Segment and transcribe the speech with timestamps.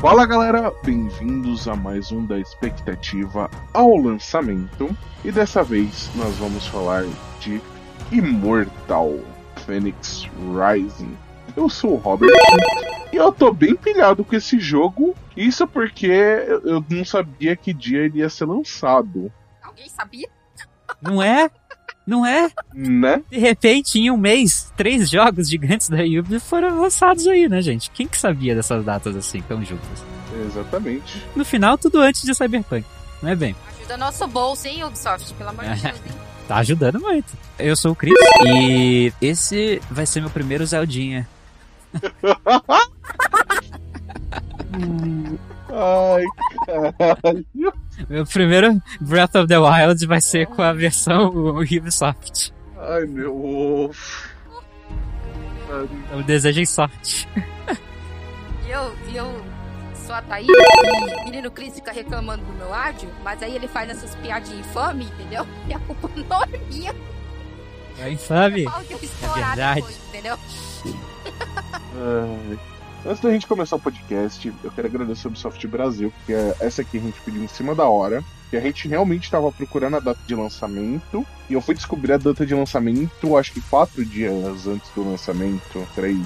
[0.00, 4.88] Fala galera, bem-vindos a mais um da expectativa ao lançamento.
[5.22, 7.04] E dessa vez nós vamos falar
[7.38, 7.60] de
[8.10, 9.18] Immortal
[9.66, 10.26] Phoenix
[10.56, 11.14] Rising.
[11.54, 12.30] Eu sou o Robert
[13.12, 15.14] e eu tô bem pilhado com esse jogo.
[15.36, 19.30] Isso porque eu não sabia que dia ele ia ser lançado.
[19.62, 20.30] Alguém sabia?
[21.02, 21.50] Não é?
[22.06, 22.50] Não é?
[22.74, 23.22] Né?
[23.30, 27.90] De repente, em um mês, três jogos gigantes da Ubisoft foram lançados aí, né, gente?
[27.90, 30.04] Quem que sabia dessas datas assim, tão juntas?
[30.46, 31.22] Exatamente.
[31.36, 32.84] No final, tudo antes de Cyberpunk,
[33.22, 33.54] não é bem?
[33.78, 35.32] Ajuda nosso bolso, hein, Ubisoft?
[35.34, 36.12] Pelo amor de Deus, hein?
[36.48, 37.32] Tá ajudando muito.
[37.58, 38.14] Eu sou o Chris
[38.44, 41.28] e esse vai ser meu primeiro Zeldinha.
[45.72, 46.24] Ai,
[46.66, 47.46] caralho.
[48.08, 52.52] Meu primeiro Breath of the Wild vai ser com a versão Ubisoft.
[52.78, 53.94] Ai, meu ovo.
[56.10, 57.28] Eu desejo sorte.
[58.66, 59.44] E eu, e eu
[59.94, 63.68] sou a Thaís e o menino Chris fica reclamando do meu áudio, mas aí ele
[63.68, 65.46] faz essas piadinhas infames, entendeu?
[65.68, 66.94] E a culpa não é minha.
[68.00, 68.64] É infame.
[69.02, 69.80] Estourar verdade.
[69.80, 70.38] depois, entendeu?
[71.94, 72.58] Ai.
[73.04, 76.98] Antes da gente começar o podcast, eu quero agradecer ao Ubisoft Brasil, porque essa aqui
[76.98, 78.22] a gente pediu em cima da hora.
[78.52, 81.24] E a gente realmente estava procurando a data de lançamento.
[81.48, 85.86] E eu fui descobrir a data de lançamento, acho que quatro dias antes do lançamento,
[85.94, 86.18] três.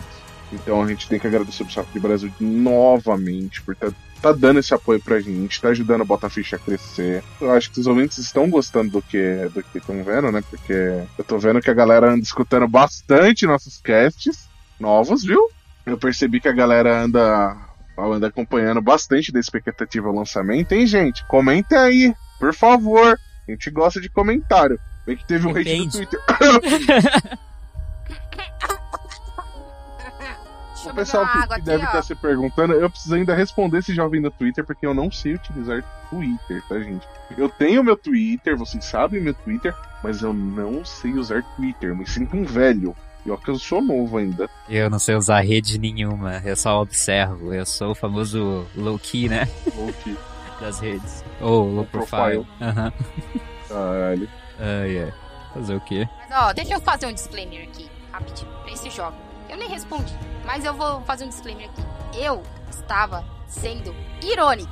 [0.52, 4.74] Então a gente tem que agradecer ao Ubisoft Brasil novamente por estar tá dando esse
[4.74, 7.22] apoio pra gente, tá ajudando a Botaficha a crescer.
[7.40, 10.42] Eu acho que os ouvintes estão gostando do que do que estão vendo, né?
[10.50, 10.72] Porque
[11.16, 14.48] eu tô vendo que a galera anda escutando bastante nossos casts
[14.80, 15.48] novos, viu?
[15.86, 17.56] Eu percebi que a galera anda,
[17.98, 21.24] anda acompanhando bastante da expectativa ao lançamento, hein, gente?
[21.26, 23.18] Comentem aí, por favor.
[23.46, 24.78] A gente gosta de comentário.
[25.06, 25.90] Vê que teve um hate no.
[25.90, 26.20] Twitter.
[30.84, 33.94] Deixa O pessoal que, que aqui, deve estar se perguntando, eu preciso ainda responder esse
[33.94, 37.06] jovem no Twitter, porque eu não sei utilizar Twitter, tá, gente?
[37.38, 41.96] Eu tenho meu Twitter, vocês sabem meu Twitter, mas eu não sei usar Twitter.
[41.96, 42.94] Me sinto um velho.
[43.24, 44.48] E ó que eu sou novo ainda.
[44.68, 47.54] Eu não sei usar rede nenhuma, eu só observo.
[47.54, 49.48] Eu sou o famoso low-key, né?
[49.76, 50.16] Ok.
[50.60, 51.24] Das redes.
[51.40, 52.46] Ou low profile.
[52.60, 52.92] Aham.
[53.68, 54.28] Caralho.
[54.58, 55.12] Ai, é.
[55.52, 56.08] Fazer o quê?
[56.16, 59.16] Mas ó, deixa eu fazer um disclaimer aqui, rapidinho, pra esse jogo.
[59.48, 60.14] Eu nem respondi,
[60.44, 61.82] mas eu vou fazer um disclaimer aqui.
[62.16, 64.70] Eu estava sendo irônica.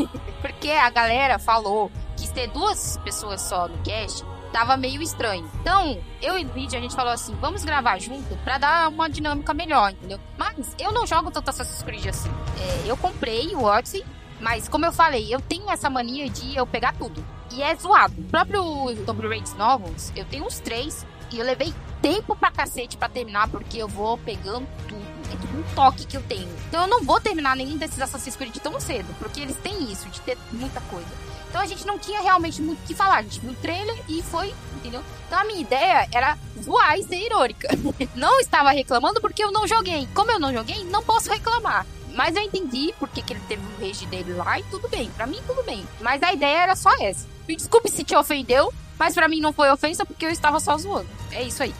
[0.40, 5.50] Porque a galera falou que ter duas pessoas só no cast tava meio estranho.
[5.60, 9.10] Então, eu e o Luigi, a gente falou assim, vamos gravar junto pra dar uma
[9.10, 10.20] dinâmica melhor, entendeu?
[10.38, 12.30] Mas eu não jogo tanto Assassin's Creed assim.
[12.60, 14.04] É, eu comprei o Odyssey,
[14.40, 17.26] mas como eu falei, eu tenho essa mania de eu pegar tudo.
[17.50, 18.14] E é zoado.
[18.16, 18.62] O próprio
[19.04, 23.48] Tomb Raider novos, eu tenho uns três e eu levei tempo pra cacete pra terminar,
[23.48, 25.04] porque eu vou pegando tudo.
[25.32, 26.48] É tudo um toque que eu tenho.
[26.68, 30.08] Então eu não vou terminar nenhum desses Assassin's Creed tão cedo, porque eles têm isso,
[30.10, 31.33] de ter muita coisa.
[31.54, 33.18] Então a gente não tinha realmente muito o que falar.
[33.18, 35.00] A gente viu o trailer e foi, entendeu?
[35.24, 37.68] Então a minha ideia era zoar e ser irônica.
[38.16, 40.08] não estava reclamando porque eu não joguei.
[40.12, 41.86] Como eu não joguei, não posso reclamar.
[42.12, 45.08] Mas eu entendi porque que ele teve o rage dele lá e tudo bem.
[45.10, 45.86] Pra mim, tudo bem.
[46.00, 47.24] Mas a ideia era só essa.
[47.46, 50.76] Me desculpe se te ofendeu, mas pra mim não foi ofensa porque eu estava só
[50.76, 51.08] zoando.
[51.30, 51.72] É isso aí.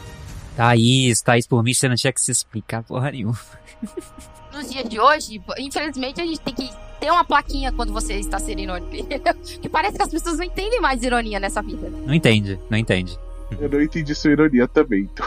[0.57, 3.39] Thaís, Thaís, por mim você não tinha que se explicar porra nenhuma.
[4.53, 6.71] Nos dias de hoje, infelizmente, a gente tem que
[7.01, 8.89] ter uma plaquinha quando você está sendo irônico.
[9.61, 11.91] Que parece que as pessoas não entendem mais ironia nessa vida.
[11.91, 13.19] Não entende, não entende.
[13.59, 15.27] Eu não entendi sua ironia também, então.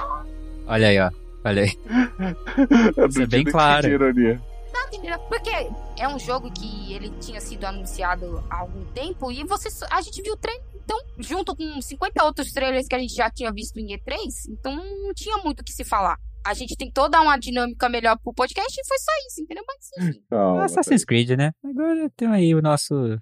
[0.66, 1.12] Olha aí, ó.
[1.44, 1.70] Olha aí.
[3.10, 3.88] Isso não é bem claro.
[3.88, 4.42] ironia.
[4.74, 5.20] Não, entendeu?
[5.20, 5.50] Porque
[5.98, 10.22] é um jogo que ele tinha sido anunciado há algum tempo e você, a gente
[10.22, 10.64] viu o trailer.
[10.88, 14.16] Então, junto com 50 outros trailers que a gente já tinha visto em E3,
[14.50, 16.16] então não tinha muito o que se falar.
[16.46, 19.66] A gente tentou dar uma dinâmica melhor pro podcast e foi só isso, entendeu?
[19.68, 20.22] Mas enfim.
[20.30, 21.52] Calma, Assassin's Creed, né?
[21.62, 23.20] Agora tem aí o nosso.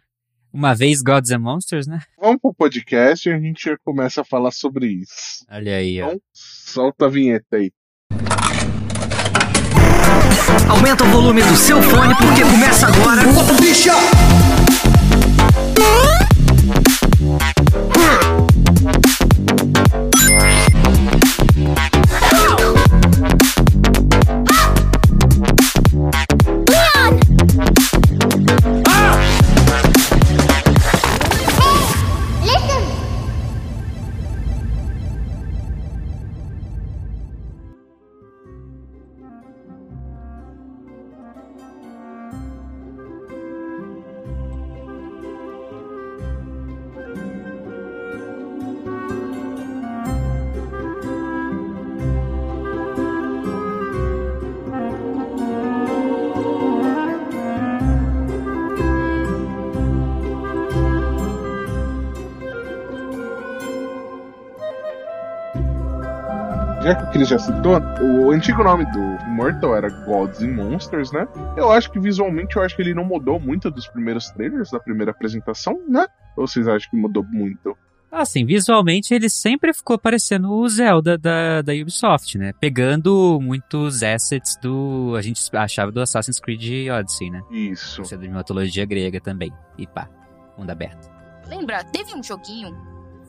[0.54, 2.02] Uma vez Gods and Monsters, né?
[2.22, 5.44] Vamos pro podcast e a gente já começa a falar sobre isso.
[5.50, 6.10] Olha aí, ó.
[6.10, 7.72] Então, solta a vinheta aí.
[10.70, 13.24] Aumenta o volume do seu fone porque começa agora.
[66.86, 71.12] Já que o Chris já citou, o antigo nome do Immortal era Gods and Monsters,
[71.12, 71.28] né?
[71.58, 74.80] Eu acho que visualmente, eu acho que ele não mudou muito dos primeiros trailers, da
[74.80, 76.06] primeira apresentação, né?
[76.38, 77.76] Ou vocês acham que mudou muito?
[78.12, 82.54] Assim, visualmente ele sempre ficou parecendo o Zelda da, da Ubisoft, né?
[82.60, 85.16] Pegando muitos assets do.
[85.18, 87.42] A gente achava do Assassin's Creed Odyssey, né?
[87.50, 88.04] Isso.
[88.04, 89.52] Isso é de mitologia grega também.
[89.76, 90.08] E pá,
[90.56, 91.10] mundo aberto.
[91.48, 92.78] Lembra, teve um joguinho,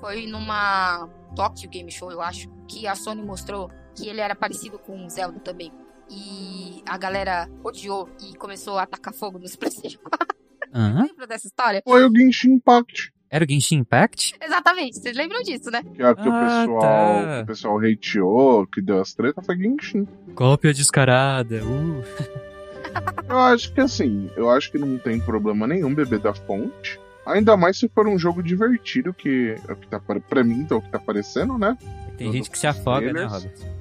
[0.06, 4.78] foi numa Tokyo Game Show, eu acho, que a Sony mostrou que ele era parecido
[4.78, 5.72] com o Zelda também.
[6.08, 10.28] E a galera odiou e começou a atacar fogo nos PlayStation 4.
[10.72, 11.02] Aham.
[11.08, 11.82] Lembra dessa história?
[11.84, 13.12] Foi o Genshin Impact.
[13.28, 14.36] Era o Genshin Impact?
[14.40, 15.82] Exatamente, vocês lembram disso, né?
[15.82, 16.80] Que, é que o Ah, pessoal.
[16.80, 17.36] tá.
[17.38, 20.06] que o pessoal hateou, que deu as tretas, foi Genshin.
[20.36, 21.64] Cópia descarada.
[21.64, 22.04] Uh.
[23.28, 26.98] Eu acho que assim, eu acho que não tem problema nenhum beber da fonte.
[27.26, 30.78] Ainda mais se for um jogo divertido, que é o que tá pra, mim, então,
[30.78, 31.76] é o que tá aparecendo, né?
[32.16, 33.32] Tem Todos gente que se afoga, né, trailers.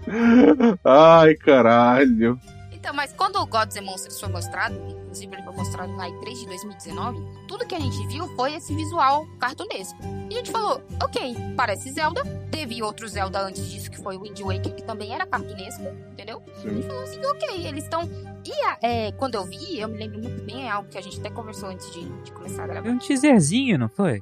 [0.07, 0.79] Robert?
[0.83, 2.39] Ai, caralho.
[2.85, 6.33] Então, mas quando o Gods and Monsters foi mostrado, inclusive ele foi mostrado na E3
[6.41, 9.97] de 2019, tudo que a gente viu foi esse visual cartunesco.
[10.29, 12.21] E a gente falou, ok, parece Zelda.
[12.51, 16.43] Teve outro Zelda antes disso, que foi o Wind Waker, que também era cartunesco, entendeu?
[16.59, 16.83] E Sim.
[16.83, 18.03] falou assim, ok, eles estão...
[18.45, 21.01] E a- é, quando eu vi, eu me lembro muito bem, é algo que a
[21.01, 22.83] gente até conversou antes de, de começar a gravar.
[22.83, 24.21] Foi um teaserzinho, não foi?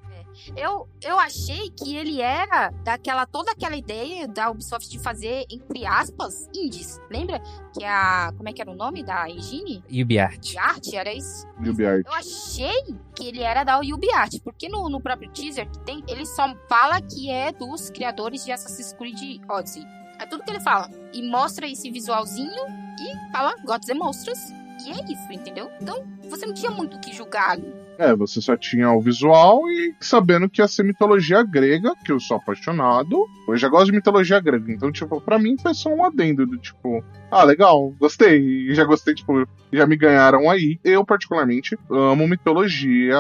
[0.56, 5.86] Eu, eu achei que ele era daquela toda aquela ideia da Ubisoft de fazer, entre
[5.86, 7.00] aspas, indies.
[7.10, 7.42] Lembra?
[7.74, 8.34] Que a.
[8.36, 9.84] Como é que era o nome da engine?
[9.90, 10.56] UbiArt.
[10.58, 10.96] Arte?
[10.96, 11.48] Era isso?
[11.60, 12.06] UbiArt.
[12.06, 12.84] Eu achei
[13.16, 17.02] que ele era da UbiArt, porque no, no próprio teaser que tem, ele só fala
[17.02, 19.84] que é dos criadores de Assassin's Creed Odyssey.
[20.20, 20.90] É tudo que ele fala.
[21.12, 22.66] E mostra esse visualzinho
[23.00, 24.63] e fala Gods and Monsters.
[24.86, 25.70] E é isso, entendeu?
[25.82, 27.58] Então, você não tinha muito o que julgar.
[27.98, 32.20] É, você só tinha o visual e sabendo que ia ser mitologia grega, que eu
[32.20, 33.26] sou apaixonado.
[33.48, 36.58] Eu já gosto de mitologia grega, então, tipo, pra mim foi só um adendo do
[36.58, 38.74] tipo, ah, legal, gostei.
[38.74, 40.80] Já gostei, tipo, já me ganharam aí.
[40.84, 43.18] Eu, particularmente, amo mitologia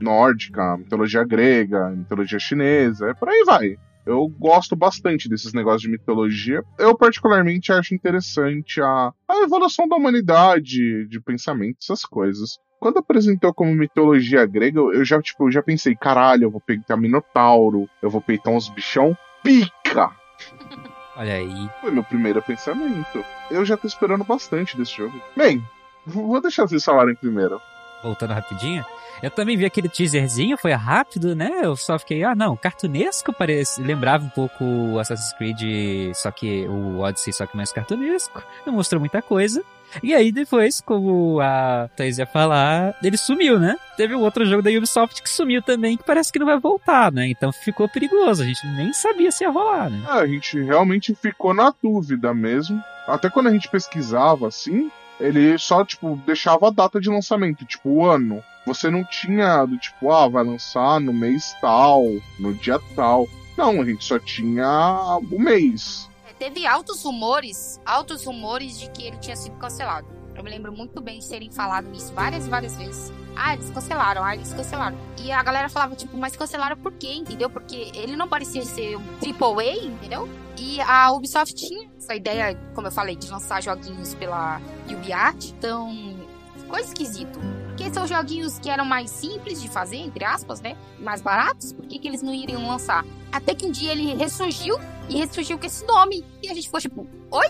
[0.00, 3.76] nórdica, mitologia grega, mitologia chinesa, é por aí vai.
[4.06, 6.62] Eu gosto bastante desses negócios de mitologia.
[6.78, 12.58] Eu, particularmente, acho interessante a, a evolução da humanidade, de pensamento, essas coisas.
[12.78, 16.96] Quando apresentou como mitologia grega, eu já, tipo, eu já pensei, caralho, eu vou pegar
[16.96, 20.12] Minotauro, eu vou peitar uns bichão pica.
[21.16, 21.70] Olha aí.
[21.80, 23.24] Foi meu primeiro pensamento.
[23.50, 25.18] Eu já tô esperando bastante desse jogo.
[25.34, 25.64] Bem,
[26.06, 27.58] vou deixar vocês falarem primeiro.
[28.02, 28.84] Voltando rapidinho.
[29.22, 31.60] Eu também vi aquele teaserzinho, foi rápido, né?
[31.62, 33.82] Eu só fiquei, ah não, cartunesco parece.
[33.82, 38.42] Lembrava um pouco o Assassin's Creed, só que o Odyssey, só que mais cartunesco.
[38.66, 39.64] Não mostrou muita coisa.
[40.02, 43.76] E aí depois, como a Thaís ia falar, ele sumiu, né?
[43.96, 47.10] Teve um outro jogo da Ubisoft que sumiu também, que parece que não vai voltar,
[47.10, 47.28] né?
[47.28, 50.04] Então ficou perigoso, a gente nem sabia se ia rolar, né?
[50.06, 52.82] Ah, a gente realmente ficou na dúvida mesmo.
[53.06, 54.90] Até quando a gente pesquisava assim,
[55.20, 58.42] ele só, tipo, deixava a data de lançamento, tipo, o ano.
[58.66, 62.02] Você não tinha do tipo, ah, vai lançar no mês tal,
[62.38, 63.28] no dia tal.
[63.56, 66.10] Não, a gente só tinha o mês.
[66.28, 70.06] É, Teve altos rumores, altos rumores de que ele tinha sido cancelado.
[70.36, 73.12] Eu me lembro muito bem de terem falado isso várias e várias vezes.
[73.34, 74.96] Ah, eles cancelaram, ah, eles cancelaram.
[75.22, 77.48] E a galera falava, tipo, mas cancelaram por quê, entendeu?
[77.48, 80.28] Porque ele não parecia ser um triple A, entendeu?
[80.58, 85.50] E a Ubisoft tinha essa ideia, como eu falei, de lançar joguinhos pela UbiArt.
[85.50, 86.16] Então,
[86.56, 87.38] ficou esquisito.
[87.68, 90.76] Porque são joguinhos que eram mais simples de fazer, entre aspas, né?
[90.98, 93.04] Mais baratos, por que, que eles não iriam lançar?
[93.30, 94.78] Até que um dia ele ressurgiu
[95.08, 96.24] e ressurgiu com esse nome.
[96.42, 97.46] E a gente ficou tipo, oi?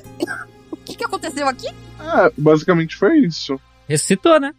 [0.86, 1.66] O que, que aconteceu aqui?
[1.68, 3.60] É, basicamente foi isso.
[3.88, 4.54] Ressuscitou, né?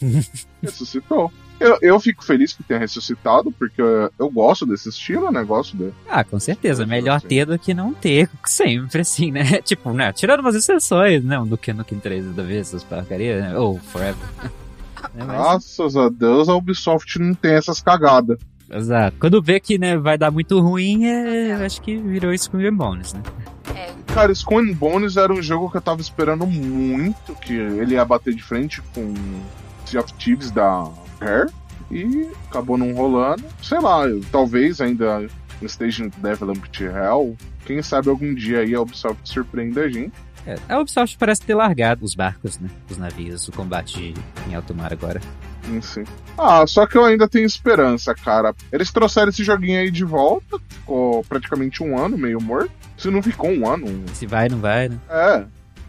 [0.62, 1.32] Ressuscitou.
[1.58, 5.44] Eu, eu fico feliz que tenha ressuscitado, porque eu, eu gosto desse estilo, né?
[5.44, 5.90] Gosto de.
[6.08, 6.86] Ah, com certeza.
[6.86, 8.30] Melhor ter do que não ter.
[8.46, 9.60] Sempre, assim, né?
[9.60, 10.10] Tipo, né?
[10.12, 13.58] Tirando umas exceções, não, do que no King 3 da vez, essas porcarias, né?
[13.58, 14.16] Ou Forever.
[15.14, 18.38] Né, mas- Graças a Deus a Ubisoft não tem essas cagadas.
[18.70, 19.16] Exato.
[19.20, 22.56] Quando vê que, né, vai dar muito ruim, é, eu acho que virou isso com
[22.56, 23.22] o Bones, né?
[24.14, 28.04] Cara, Skull and Bones era um jogo que eu tava esperando muito, que ele ia
[28.04, 29.14] bater de frente com
[29.86, 30.88] Sea of Thieves da
[31.20, 31.50] Rare,
[31.90, 33.44] e acabou não rolando.
[33.62, 35.20] Sei lá, eu- talvez ainda
[35.60, 40.12] no Stage Development Hell, quem sabe algum dia aí a Ubisoft surpreenda a gente.
[40.46, 42.68] É, a Ubisoft parece ter largado os barcos, né?
[42.90, 44.14] Os navios, o combate
[44.48, 45.20] em alto mar agora.
[45.68, 46.04] Enfim.
[46.38, 48.54] Ah, só que eu ainda tenho esperança, cara.
[48.72, 52.72] Eles trouxeram esse joguinho aí de volta, ficou praticamente um ano meio morto.
[52.96, 54.98] Se não ficou um ano, um Se vai, não vai, né?
[55.08, 55.44] É,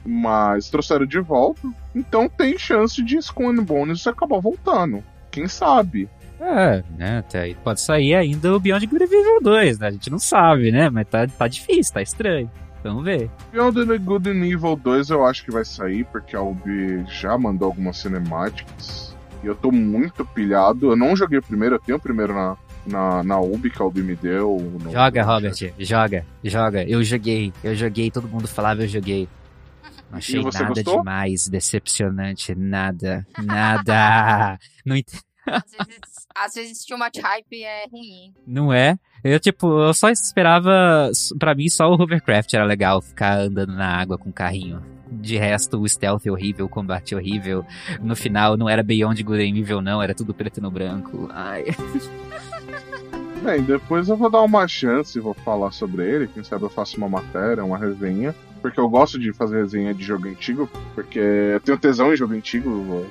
[0.05, 1.62] mas trouxeram de volta.
[1.96, 5.03] Então tem chance de and Bones acabar voltando.
[5.29, 6.10] Quem sabe?
[6.39, 7.20] É, né?
[7.20, 9.88] Até aí pode sair ainda o Beyond Good and Evil 2, né?
[9.88, 10.89] A gente não sabe, né?
[10.89, 12.50] Mas tá, tá difícil, tá estranho.
[12.83, 13.29] Vamos ver.
[13.51, 17.38] Beyond the Good and Evil 2 eu acho que vai sair, porque a Ubi já
[17.38, 19.15] mandou algumas cinemáticas.
[19.43, 20.91] E eu tô muito pilhado.
[20.91, 23.85] Eu não joguei o primeiro, eu tenho o primeiro na, na, na Ubi que a
[23.85, 24.57] Ubi me deu.
[24.81, 25.53] no- Joga, Robert.
[25.79, 26.83] Joga, joga.
[26.89, 29.27] Eu joguei, eu joguei, todo mundo falava eu joguei.
[30.11, 31.00] Não achei E você nada gostou?
[31.00, 34.59] demais, decepcionante, nada, nada.
[34.85, 38.33] Não, ent- Às vezes, às vezes too much hype é ruim.
[38.45, 38.97] não é?
[39.23, 41.11] Eu, tipo, eu só esperava.
[41.37, 44.81] Pra mim, só o Hovercraft era legal, ficar andando na água com o carrinho.
[45.11, 47.65] De resto, o stealth horrível, o combate horrível.
[48.01, 51.29] No final, não era Beyond Good não, era tudo preto no branco.
[51.33, 51.65] Ai.
[53.43, 56.27] Bem, depois eu vou dar uma chance e vou falar sobre ele.
[56.27, 58.35] Quem sabe eu faço uma matéria, uma resenha.
[58.61, 60.69] Porque eu gosto de fazer resenha de jogo antigo.
[60.93, 63.05] Porque eu tenho tesão em jogo antigo.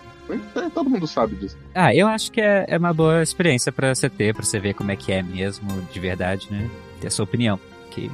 [0.75, 1.57] Todo mundo sabe disso.
[1.75, 4.75] Ah, eu acho que é, é uma boa experiência pra você ter, pra você ver
[4.75, 6.69] como é que é mesmo, de verdade, né?
[7.01, 7.59] Ter a sua opinião.
[7.91, 8.11] Que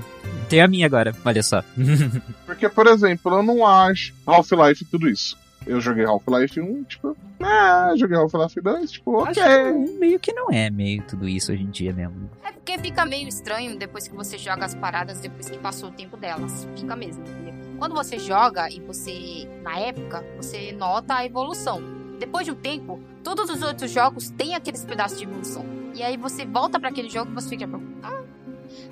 [0.49, 1.62] tem a minha agora, olha só.
[2.46, 5.37] Porque, por exemplo, eu não acho Half-Life tudo isso.
[5.66, 9.42] Eu joguei Half-Life 1, tipo, ah, joguei Half-Life 2, tipo, ok.
[9.42, 12.30] Acho que meio que não é meio tudo isso hoje em dia mesmo.
[12.44, 15.92] É porque fica meio estranho depois que você joga as paradas, depois que passou o
[15.92, 16.66] tempo delas.
[16.76, 17.54] Fica mesmo, entendeu?
[17.78, 21.95] Quando você joga e você, na época, você nota a evolução.
[22.18, 25.64] Depois de um tempo, todos os outros jogos têm aqueles pedaços de evolução.
[25.94, 27.68] E aí você volta pra aquele jogo e você fica.
[28.02, 28.23] "Ah."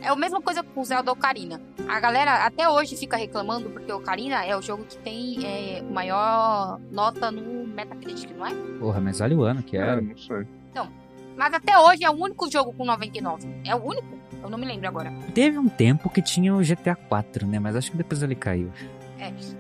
[0.01, 1.61] É a mesma coisa com o Zelda Ocarina.
[1.89, 5.83] A galera até hoje fica reclamando porque o Ocarina é o jogo que tem é,
[5.83, 8.55] maior nota no Metacritic, não é?
[8.79, 10.01] Porra, mas olha o ano que É, era.
[10.01, 10.47] não sei.
[11.37, 13.49] Mas até hoje é o único jogo com 99.
[13.65, 14.07] É o único?
[14.41, 15.13] Eu não me lembro agora.
[15.35, 17.59] Teve um tempo que tinha o GTA 4, né?
[17.59, 18.71] Mas acho que depois ele caiu.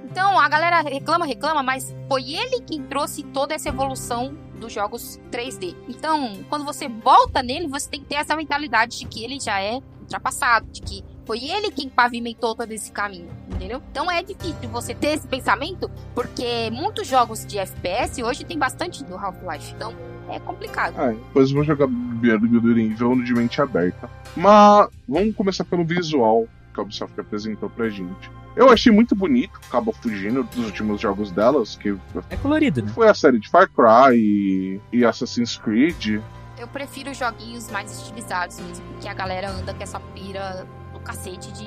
[0.04, 5.20] Então, a galera reclama, reclama, mas foi ele quem trouxe toda essa evolução dos jogos
[5.30, 5.74] 3D.
[5.88, 9.60] Então, quando você volta nele, você tem que ter essa mentalidade de que ele já
[9.60, 13.82] é ultrapassado, de que foi ele quem pavimentou todo esse caminho, entendeu?
[13.90, 19.02] Então é difícil você ter esse pensamento, porque muitos jogos de FPS hoje tem bastante
[19.04, 19.72] do Half-Life.
[19.74, 19.94] Então,
[20.28, 20.94] é complicado.
[20.98, 24.10] Ah, depois eu vou jogar Evil no de mente aberta.
[24.36, 28.30] Mas vamos começar pelo visual que a Ubisoft apresentou pra gente.
[28.56, 31.96] Eu achei muito bonito, acaba fugindo dos últimos jogos delas, que
[32.30, 32.92] É colorido, né?
[32.92, 36.20] foi a série de Far Cry e, e Assassin's Creed.
[36.56, 41.52] Eu prefiro joguinhos mais estilizados mesmo, que a galera anda com essa pira do cacete
[41.52, 41.64] de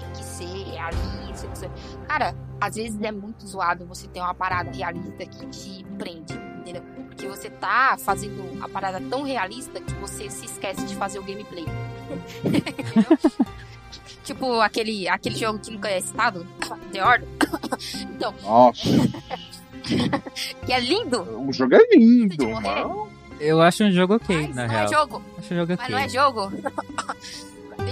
[0.00, 1.46] tem que ser realista.
[1.46, 1.70] não sei.
[2.08, 6.82] Cara, às vezes é muito zoado você ter uma parada realista que te prende, entendeu?
[7.06, 11.22] Porque você tá fazendo a parada tão realista que você se esquece de fazer o
[11.22, 11.66] gameplay.
[14.24, 16.46] Tipo aquele, aquele jogo que nunca é citado,
[16.92, 17.28] The Order.
[18.14, 18.82] então, Nossa,
[20.66, 24.62] que é lindo, o jogo é lindo, mas Eu acho um jogo ok, mas na
[24.66, 24.84] não real.
[24.84, 25.22] é jogo.
[25.38, 25.94] Acho um jogo Mas ok.
[25.94, 26.52] não é jogo.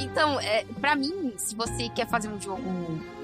[0.01, 2.63] então, é, para mim, se você quer fazer um jogo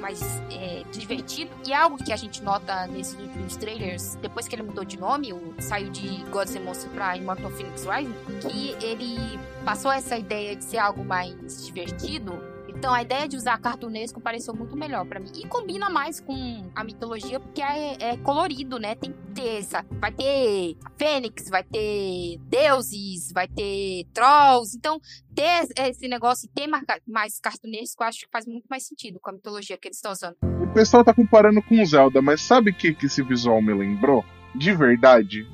[0.01, 4.55] mais é, divertido, e é algo que a gente nota nesses últimos trailers, depois que
[4.55, 8.75] ele mudou de nome, o, saiu de Gods and Monsters pra Immortal Phoenix Rising, que
[8.85, 12.43] ele passou essa ideia de ser algo mais divertido.
[12.85, 15.31] Então a ideia de usar cartunesco pareceu muito melhor pra mim.
[15.35, 18.95] E combina mais com a mitologia, porque é, é colorido, né?
[18.95, 19.87] Tem que ter essa.
[19.93, 24.77] Vai ter fênix, vai ter deuses, vai ter trolls.
[24.77, 25.01] Então,
[25.35, 26.69] ter esse negócio e ter
[27.07, 30.37] mais cartunesco, acho que faz muito mais sentido com a mitologia que eles estão usando.
[30.43, 34.23] o pessoal tá comparando com Zelda, mas sabe o que, que esse visual me lembrou?
[34.55, 35.49] De verdade?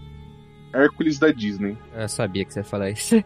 [0.72, 1.76] Hércules da Disney.
[1.94, 3.16] Eu sabia que você ia falar isso.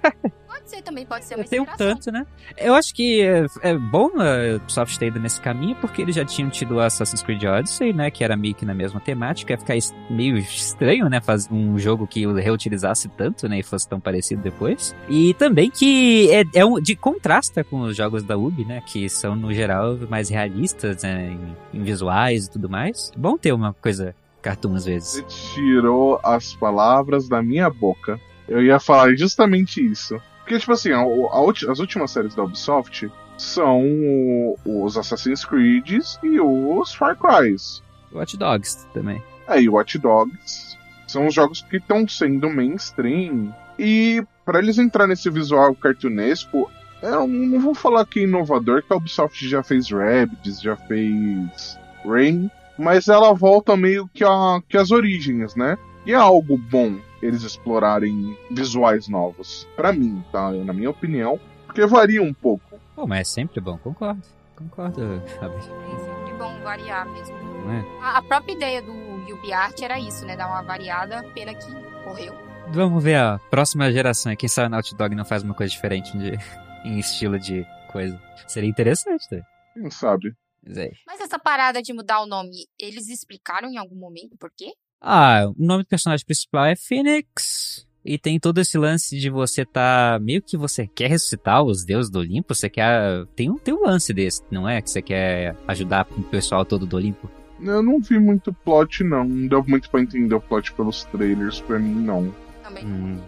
[0.55, 2.25] Pode ser também, pode ser uma Tem um tanto, né?
[2.57, 6.25] Eu acho que é, é bom a Ubisoft ter ido nesse caminho, porque eles já
[6.25, 8.11] tinham tido o Assassin's Creed Odyssey, né?
[8.11, 9.53] Que era meio que na mesma temática.
[9.53, 9.75] Ia ficar
[10.09, 11.21] meio estranho, né?
[11.21, 13.59] Fazer um jogo que reutilizasse tanto, né?
[13.59, 14.95] E fosse tão parecido depois.
[15.09, 18.81] E também que é, é um, de contrasta com os jogos da Ubi, né?
[18.87, 21.37] Que são, no geral, mais realistas, né?
[21.73, 23.11] Em, em visuais e tudo mais.
[23.15, 25.15] É bom ter uma coisa cartoon às vezes.
[25.15, 25.23] Você
[25.55, 28.21] tirou as palavras da minha boca.
[28.47, 30.21] Eu ia falar justamente isso.
[30.41, 35.91] Porque, tipo assim, a- a as últimas séries da Ubisoft são o- os Assassin's Creed
[36.23, 37.83] e os Far Crys.
[38.13, 39.23] Watch Dogs também.
[39.49, 40.77] É, e Watch Dogs.
[41.09, 43.55] São os jogos que estão sendo mainstream.
[43.79, 46.71] E pra eles entrar nesse visual cartunesco,
[47.03, 51.79] eu não vou falar que é inovador, que a Ubisoft já fez Rabbids, já fez
[52.05, 55.79] Rain, mas ela volta meio que, a, que as origens, né?
[56.07, 59.67] E é algo bom eles explorarem visuais novos.
[59.75, 60.51] Pra mim, tá?
[60.51, 61.41] Na minha opinião.
[61.67, 62.79] Porque varia um pouco.
[62.95, 64.23] Pô, mas é sempre bom, concordo.
[64.55, 65.59] Concordo, Fábio.
[65.59, 67.35] É sempre bom variar mesmo.
[67.71, 68.03] É?
[68.03, 68.93] A, a própria ideia do
[69.33, 70.37] UbiArt era isso, né?
[70.37, 71.67] Dar uma variada, pena que
[72.05, 72.35] morreu.
[72.69, 74.35] Vamos ver a próxima geração.
[74.37, 76.39] Quem sabe a Naughty Dog não faz uma coisa diferente de,
[76.85, 78.21] em estilo de coisa.
[78.47, 79.37] Seria interessante, tá?
[79.75, 80.35] Quem sabe?
[80.67, 80.91] Mas é.
[81.07, 84.73] Mas essa parada de mudar o nome, eles explicaram em algum momento por quê?
[85.01, 87.87] Ah, o nome do personagem principal é Phoenix.
[88.05, 90.19] E tem todo esse lance de você tá.
[90.21, 92.55] Meio que você quer ressuscitar os deuses do Olimpo.
[92.55, 93.25] Você quer.
[93.35, 94.83] Tem um, tem um lance desse, não é?
[94.83, 97.31] Que você quer ajudar o pessoal todo do Olimpo.
[97.61, 99.25] Eu não vi muito plot, não.
[99.25, 102.35] Não deu muito pra entender o plot pelos trailers, pra mim, não.
[102.63, 102.85] Também.
[102.85, 103.21] Hum.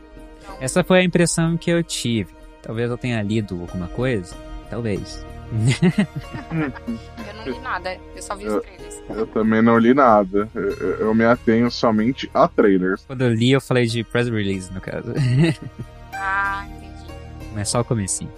[0.61, 2.35] Essa foi a impressão que eu tive.
[2.63, 4.37] Talvez eu tenha lido alguma coisa.
[4.69, 5.25] Talvez.
[7.27, 9.03] Eu não li nada, eu só vi os trailers.
[9.09, 10.49] Eu também não li nada.
[10.55, 13.05] Eu, eu- eu me atenho somente a trailers.
[13.07, 15.13] Quando eu li, eu falei de press release, no caso.
[16.19, 17.13] Ah, entendi.
[17.55, 18.33] Mas só o comecinho.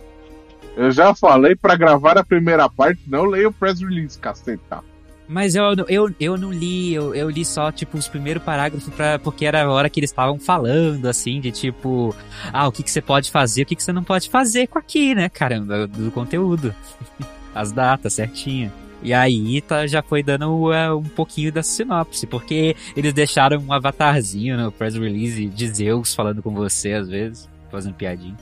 [0.77, 4.83] Eu já falei pra gravar a primeira parte, não leio o press release, caceta.
[5.29, 9.19] Mas eu, eu, eu não li, eu, eu li só, tipo, os primeiros parágrafos pra,
[9.19, 12.17] porque era a hora que eles estavam falando, assim, de tipo,
[12.51, 14.79] ah, o que, que você pode fazer, o que, que você não pode fazer com
[14.79, 16.75] aqui, né, caramba, do conteúdo.
[17.55, 18.73] As datas certinho.
[19.03, 23.73] E aí tá, já foi dando uh, um pouquinho da sinopse, porque eles deixaram um
[23.73, 28.37] avatarzinho no press release de Zeus falando com você às vezes, fazendo piadinha.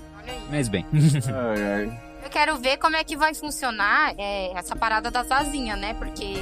[0.50, 0.84] Mas bem.
[1.28, 2.05] Ai, ai.
[2.26, 5.94] Eu quero ver como é que vai funcionar é, essa parada das asinhas, né?
[5.94, 6.34] Porque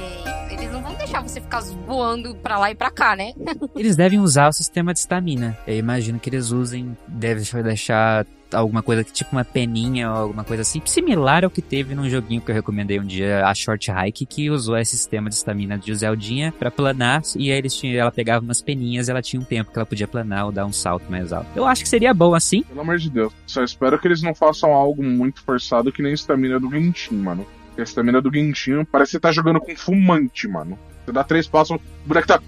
[0.49, 3.33] eles não vão deixar você ficar voando pra lá e pra cá, né?
[3.75, 5.55] Eles devem usar o sistema de estamina.
[5.67, 10.43] Eu imagino que eles usem, deve deixar alguma coisa que tipo uma peninha ou alguma
[10.43, 13.91] coisa assim, similar ao que teve num joguinho que eu recomendei um dia, a Short
[13.91, 17.99] Hike, que usou esse sistema de estamina de Zeldinha pra planar, e aí eles tinham,
[17.99, 20.73] ela pegava umas peninhas, ela tinha um tempo que ela podia planar ou dar um
[20.73, 21.47] salto mais alto.
[21.55, 22.63] Eu acho que seria bom assim.
[22.63, 23.33] Pelo amor de Deus.
[23.47, 27.15] Só espero que eles não façam algo muito forçado que nem a estamina do Genshin,
[27.15, 27.45] mano.
[27.67, 30.77] Porque a estamina do Genshin parece que você tá jogando com fumante, mano.
[31.05, 32.41] Você dá três passos, o boneco tá.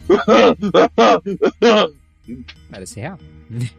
[2.71, 3.19] Parece real.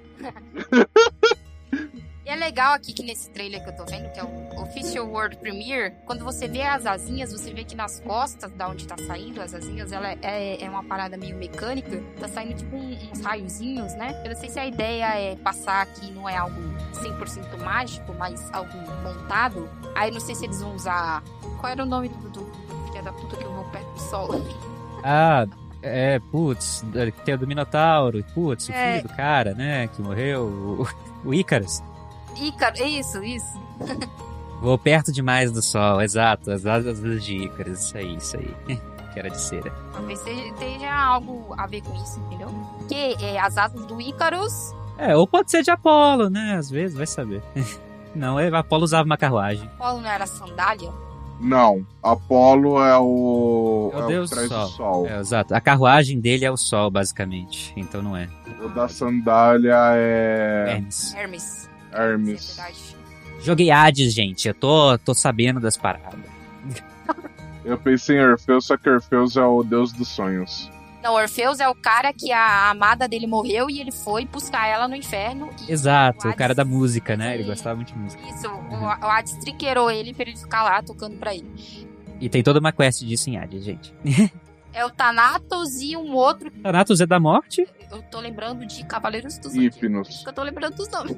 [2.29, 5.07] E é legal aqui que nesse trailer que eu tô vendo, que é o Official
[5.09, 8.97] World Premiere, quando você vê as asinhas, você vê que nas costas, da onde tá
[9.07, 13.95] saindo as asinhas, ela é, é uma parada meio mecânica, tá saindo tipo uns raiozinhos,
[13.95, 14.21] né?
[14.23, 16.61] Eu não sei se a ideia é passar que não é algo
[16.93, 19.67] 100% mágico, mas algo montado.
[19.95, 21.23] Aí não sei se eles vão usar.
[21.59, 22.45] Qual era o nome do, do
[22.91, 24.29] filho da puta que eu vou perto do sol?
[25.03, 25.47] Ah,
[25.81, 26.85] é, putz,
[27.25, 28.99] tem o do Minotauro, putz, o É.
[28.99, 31.33] filho do cara, né, que morreu, o, o.
[32.41, 33.61] Ícaro, isso, isso.
[34.61, 38.79] Vou perto demais do sol, exato, as asas de Ícaros, isso aí, isso aí.
[39.13, 39.73] que era de cera.
[39.93, 42.49] Talvez seja, tenha algo a ver com isso, entendeu?
[42.79, 46.97] Porque é, as asas do Ícaros É, ou pode ser de Apolo, né, às vezes,
[46.97, 47.43] vai saber.
[48.15, 49.69] Não, é, Apolo usava uma carruagem.
[49.79, 50.91] Apolo não era sandália?
[51.39, 53.93] Não, Apolo é o.
[53.95, 55.07] É o deus que traz do o sol.
[55.07, 58.29] É, exato, a carruagem dele é o sol, basicamente, então não é.
[58.65, 60.65] O da sandália é.
[60.69, 61.15] Hermes.
[61.15, 61.68] Hermes.
[61.93, 62.59] Hermes.
[62.59, 62.73] É.
[63.41, 66.19] Joguei Hades, gente, eu tô, tô sabendo das paradas.
[67.65, 70.71] Eu pensei em Orfeus, só que Orfeus é o deus dos sonhos.
[71.03, 74.89] Não, Orfeus é o cara que a amada dele morreu e ele foi buscar ela
[74.89, 75.49] no inferno.
[75.69, 78.23] E Exato, o o cara da música, né, ele gostava muito de música.
[78.29, 81.87] Isso, o, o Hades triqueirou ele pra ele ficar lá tocando pra ele.
[82.21, 83.95] E tem toda uma quest disso em Hades, gente.
[84.71, 86.51] É o Thanatos e um outro.
[86.63, 90.25] Thanatos é da morte, Eu tô lembrando de Cavaleiros dos Hipnos.
[90.25, 91.17] eu tô lembrando dos nomes.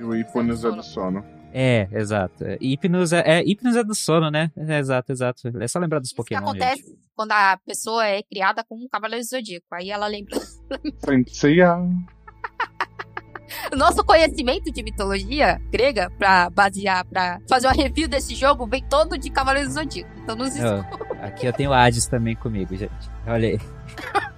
[0.00, 1.24] E o Hipnos é do sono.
[1.52, 2.44] É, exato.
[2.44, 4.50] É, Hipnos é, é, Hipnos é do sono, né?
[4.56, 5.48] É, exato, exato.
[5.60, 6.98] É só lembrar dos Isso que Pokémon, acontece gente.
[7.14, 9.66] quando a pessoa é criada com um Cavaleiro Zodíaco.
[9.72, 10.38] Aí ela lembra.
[10.98, 11.76] Senseiya.
[13.72, 18.84] O nosso conhecimento de mitologia grega, pra basear, pra fazer uma review desse jogo, vem
[18.88, 20.10] todo de Cavaleiro do Zodíaco.
[20.22, 20.54] Então nos
[21.20, 23.10] aqui eu tenho Hades também comigo, gente.
[23.26, 23.58] Olha aí.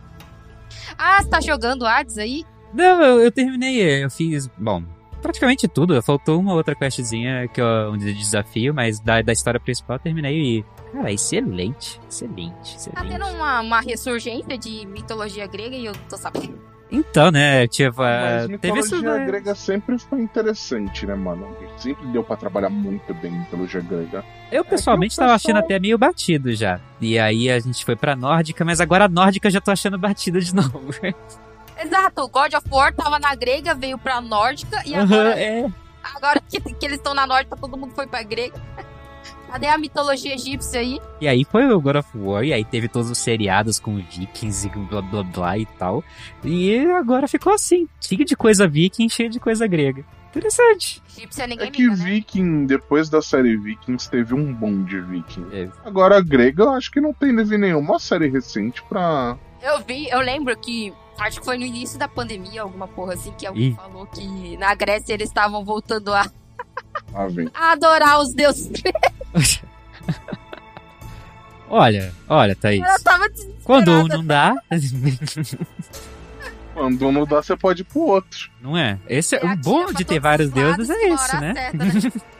[1.05, 2.44] Ah, você tá jogando Hades aí?
[2.72, 4.85] Não, eu, eu terminei, eu fiz, bom,
[5.23, 6.03] praticamente tudo.
[6.03, 10.01] Faltou uma outra questzinha que eu, um de desafio, mas da, da história principal eu
[10.01, 13.09] terminei e, cara, excelente, excelente, Tá excelente.
[13.09, 16.61] tendo uma, uma ressurgência de mitologia grega e eu tô sabendo.
[16.95, 19.25] Então, né, tipo, Mas teve isso, mitologia né?
[19.27, 21.49] grega sempre foi interessante, né, mano?
[21.79, 24.23] Sempre deu pra trabalhar muito bem mitologia grega.
[24.51, 26.79] Eu pessoalmente o tava pessoal- achando até meio batido já.
[27.01, 29.97] E aí a gente foi pra nórdica, mas agora a nórdica eu já tô achando
[29.97, 30.93] batida de novo.
[31.83, 35.71] Exato, o God of War tava na grega, veio pra nórdica e Aham, agora, é.
[36.14, 38.61] agora que, que eles estão na nórdica, todo mundo foi pra grega.
[39.51, 40.99] Cadê a mitologia egípcia aí?
[41.21, 44.66] E aí foi o God of War, e aí teve todos os seriados com vikings
[44.66, 46.03] e blá blá blá e tal.
[46.42, 50.07] E agora ficou assim, cheio de coisa viking, cheio de coisa grega.
[50.31, 51.03] Interessante.
[51.14, 52.05] Egípcia ninguém É que liga, né?
[52.05, 55.47] Viking, depois da série Vikings, teve um boom de Viking.
[55.53, 55.68] É.
[55.85, 59.37] Agora, a grega, eu acho que não tem teve nenhuma série recente pra.
[59.62, 60.90] Eu vi, eu lembro que.
[61.18, 63.75] Acho que foi no início da pandemia, alguma porra assim, que alguém Ih.
[63.75, 66.29] falou que na Grécia eles estavam voltando a
[67.14, 68.70] Ah, a adorar os deuses.
[71.68, 72.83] Olha, olha, Thaís.
[72.87, 73.25] Eu tava.
[73.64, 74.55] Quando um não dá,
[76.75, 78.51] Quando um não dá, você pode ir pro outro.
[78.61, 78.98] não é?
[79.09, 81.55] Esse é, É o bom de ter vários deuses é isso, né?
[81.55, 81.85] certa, né?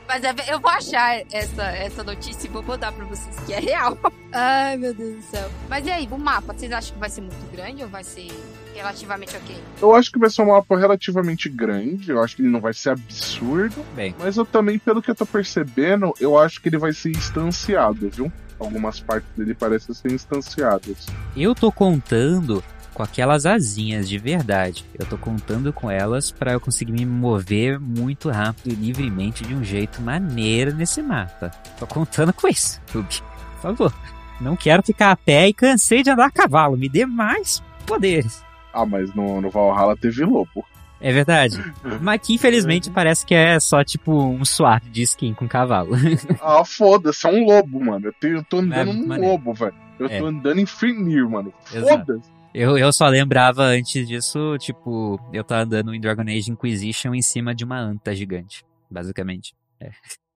[0.09, 3.61] Mas é- eu vou achar essa, essa notícia e vou mandar pra vocês que é
[3.61, 3.97] real.
[4.33, 5.51] Ai, meu Deus do céu.
[5.69, 8.29] Mas e aí, o mapa, vocês acham que vai ser muito grande ou vai ser
[8.75, 9.57] relativamente ok?
[9.81, 12.11] Eu acho que vai ser um mapa relativamente grande.
[12.11, 13.85] Eu acho que ele não vai ser absurdo.
[13.95, 17.11] Bem, Mas eu também, pelo que eu tô percebendo, eu acho que ele vai ser
[17.11, 18.33] instanciado, viu?
[18.59, 21.07] Algumas partes dele parecem ser instanciadas.
[21.37, 22.63] eu tô contando
[22.95, 24.85] com aquelas asinhas de verdade.
[24.99, 29.55] Eu tô contando com elas pra eu conseguir me mover muito rápido e livremente de
[29.55, 31.51] um jeito maneiro nesse mapa.
[31.79, 33.21] Tô contando com isso, Ruby.
[33.55, 33.95] Por favor.
[34.41, 36.77] Não quero ficar a pé e cansei de andar a cavalo.
[36.77, 38.43] Me dê mais poderes.
[38.73, 40.65] Ah, mas no, no Valhalla teve lobo.
[41.01, 41.59] É verdade.
[42.01, 45.91] Mas que infelizmente parece que é só tipo um swap de skin com cavalo.
[46.41, 48.07] Ah, foda-se, é um lobo, mano.
[48.07, 49.33] Eu, tenho- eu tô andando É, num maneiro.
[49.33, 49.75] lobo, velho.
[49.99, 50.19] Eu É.
[50.21, 51.53] tô andando em Fenrir, mano.
[51.65, 52.31] Foda-se.
[52.55, 57.23] Eu, eu só lembrava antes disso, tipo, eu tava andando em Dragon Age Inquisition em
[57.23, 59.55] cima de uma anta gigante, basicamente.
[59.81, 59.91] É.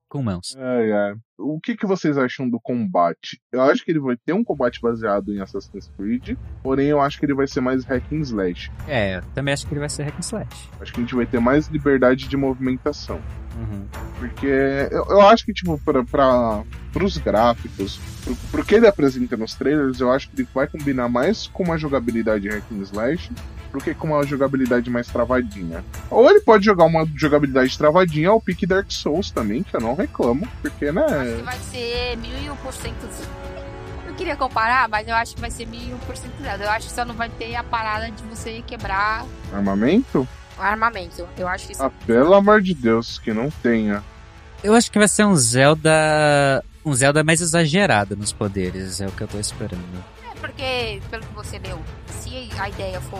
[0.09, 0.55] Com mãos.
[0.57, 1.15] Ai, ai.
[1.37, 3.39] O que, que vocês acham do combate?
[3.51, 7.19] Eu acho que ele vai ter um combate baseado em Assassin's Creed, porém eu acho
[7.19, 8.71] que ele vai ser mais hack and slash.
[8.87, 10.69] É, eu também acho que ele vai ser hack and slash.
[10.79, 13.21] Acho que a gente vai ter mais liberdade de movimentação.
[13.57, 13.87] Uhum.
[14.19, 16.63] Porque eu, eu acho que, tipo, pra, pra,
[16.97, 21.07] pros gráficos, pro, pro que ele apresenta nos trailers, eu acho que ele vai combinar
[21.07, 23.31] mais com uma jogabilidade hack and slash
[23.71, 25.85] do que com uma jogabilidade mais travadinha.
[26.09, 29.93] Ou ele pode jogar uma jogabilidade travadinha ao pique Dark Souls também, que eu não
[29.93, 31.05] reclamo, porque, né...
[31.37, 33.07] Que vai ser mil e um por cento.
[34.07, 36.63] Eu queria comparar, mas eu acho que vai ser mil e um por cento zero.
[36.63, 40.27] Eu acho que só não vai ter a parada de você quebrar Armamento?
[40.57, 41.27] armamento.
[41.37, 44.03] Eu acho que isso Ah, pelo amor de Deus, que não tenha.
[44.63, 46.63] Eu acho que vai ser um Zelda.
[46.87, 49.83] Um Zelda mais exagerado nos poderes, é o que eu tô esperando.
[50.23, 53.19] é porque, pelo que você leu, se a ideia for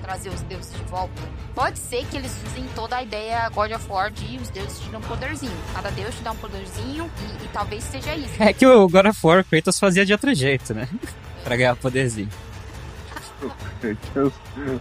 [0.00, 1.20] trazer os deuses de volta,
[1.54, 4.88] pode ser que eles usem toda a ideia God of War de os deuses te
[4.88, 5.52] dão um poderzinho.
[5.74, 8.42] Cada deus te dá um poderzinho e, e talvez seja isso.
[8.42, 10.88] É que o God of War Kratos fazia de outro jeito, né?
[11.44, 12.30] pra ganhar poderzinho.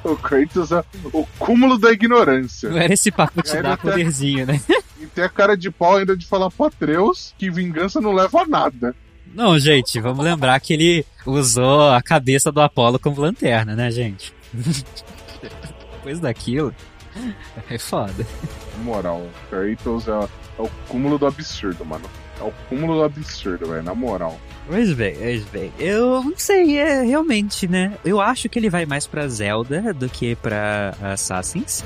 [0.04, 2.70] O Kratos é o cúmulo da ignorância.
[2.70, 4.62] Não era esse papo de dar poderzinho, né?
[4.98, 8.44] E tem a cara de pau ainda de falar pra Atreus que vingança não leva
[8.44, 8.96] a nada.
[9.34, 14.34] Não, gente, vamos lembrar que ele usou a cabeça do Apolo como lanterna, né, gente?
[15.91, 16.74] Depois daquilo,
[17.70, 18.26] é foda.
[18.78, 22.06] Na moral, Kratos é, é o cúmulo do absurdo, mano.
[22.39, 24.39] É o cúmulo do absurdo, velho, na moral.
[24.67, 25.71] Pois bem, pois bem.
[25.78, 27.93] Eu não sei, é realmente, né?
[28.04, 31.84] Eu acho que ele vai mais pra Zelda do que pra Assassins,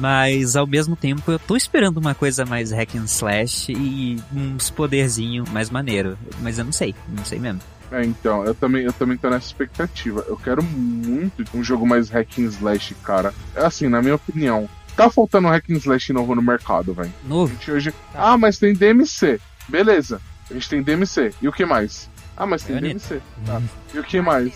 [0.00, 4.70] mas ao mesmo tempo eu tô esperando uma coisa mais hack and slash e uns
[4.70, 7.60] poderzinho mais maneiro, mas eu não sei, não sei mesmo.
[7.90, 10.24] É, então, eu também, eu também tô nessa expectativa.
[10.26, 13.34] Eu quero muito um jogo mais hack and slash, cara.
[13.54, 17.12] É assim, na minha opinião, tá faltando um hack and slash novo no mercado, velho.
[17.28, 17.54] Novo?
[17.70, 17.92] hoje.
[18.14, 19.38] Ah, mas tem DMC.
[19.68, 20.20] Beleza.
[20.50, 21.34] A gente tem DMC.
[21.40, 22.08] E o que mais?
[22.36, 23.08] Ah, mas tem Bayonetta.
[23.14, 23.22] DMC.
[23.46, 23.62] Tá.
[23.94, 24.52] E o que mais?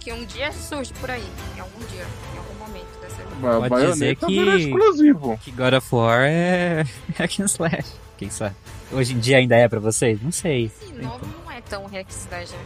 [0.00, 1.24] Que um dia surge por aí,
[1.56, 5.38] em algum dia, em algum momento dessa Ba Pode dizer Bayonetta que- virou exclusivo.
[5.42, 6.84] Que God of War é
[7.16, 8.54] hack and slash, quem sabe?
[8.92, 10.20] Hoje em dia ainda é pra vocês?
[10.22, 10.66] Não sei.
[10.66, 12.58] Esse novo não é tão hack slash, né?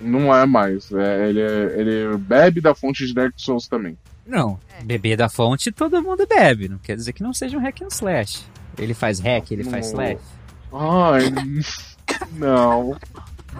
[0.00, 0.90] Não é mais.
[0.92, 3.98] É, ele, é- ele bebe da fonte de Dark Souls também.
[4.24, 4.84] Não, É.
[4.84, 7.88] beber da fonte todo mundo bebe, não quer dizer que não seja um hack and
[7.88, 8.44] slash.
[8.78, 10.18] Ele faz hack, ele faz slash.
[10.78, 11.32] Ai,
[12.32, 12.96] não.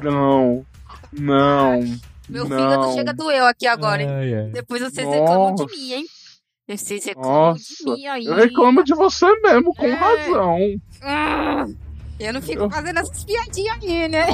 [0.02, 0.66] Não.
[1.12, 1.80] Não.
[2.28, 2.58] Meu não.
[2.58, 4.08] fígado chega doeu aqui agora, hein?
[4.10, 4.50] Ai, ai.
[4.50, 6.04] Depois vocês reclamam de mim, hein?
[6.68, 7.62] Vocês reclamam Nossa.
[7.84, 8.24] de mim aí.
[8.26, 9.94] Eu reclamo de você mesmo, com É.
[9.94, 10.58] razão.
[11.02, 11.66] Ah,
[12.18, 14.26] Eu não fico Eu- fazendo essas piadinhas aí, né?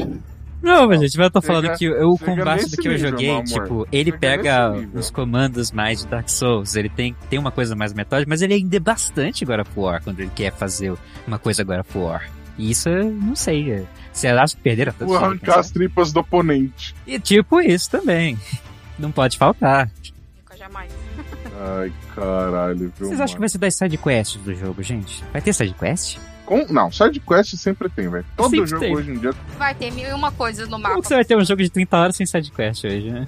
[0.63, 3.31] Não, mas gente, eu tô falando Chega- que o combate do que eu nível, joguei,
[3.31, 3.45] amor.
[3.45, 5.01] tipo, ele Chega pega nível.
[5.01, 8.55] os comandos mais de Dark Souls, ele tem, tem uma coisa mais metódica, mas ele
[8.55, 10.95] ainda é bastante God of War quando ele quer fazer
[11.27, 12.31] uma coisa God of War.
[12.59, 13.73] E isso, eu não sei.
[13.73, 16.95] é- acha que perderam tanto arrancar as tripas do oponente.
[17.07, 18.39] E tipo isso também.
[18.99, 19.91] Não pode faltar.
[20.39, 20.93] Nunca jamais.
[21.59, 23.09] Ai, caralho, viu?
[23.09, 25.25] Vocês acham que vai ser das sidequests do jogo, gente?
[25.33, 26.19] Vai ter sidequest?
[26.45, 26.67] Com...
[26.71, 28.25] Não, sidequest sempre tem, velho.
[28.37, 28.95] Todo Sempre jogo tem.
[28.97, 29.33] hoje em dia.
[29.59, 30.91] Vai ter mil e uma coisas no mapa.
[30.91, 33.27] Como que você vai ter um jogo de 30 horas sem sidequest hoje, né?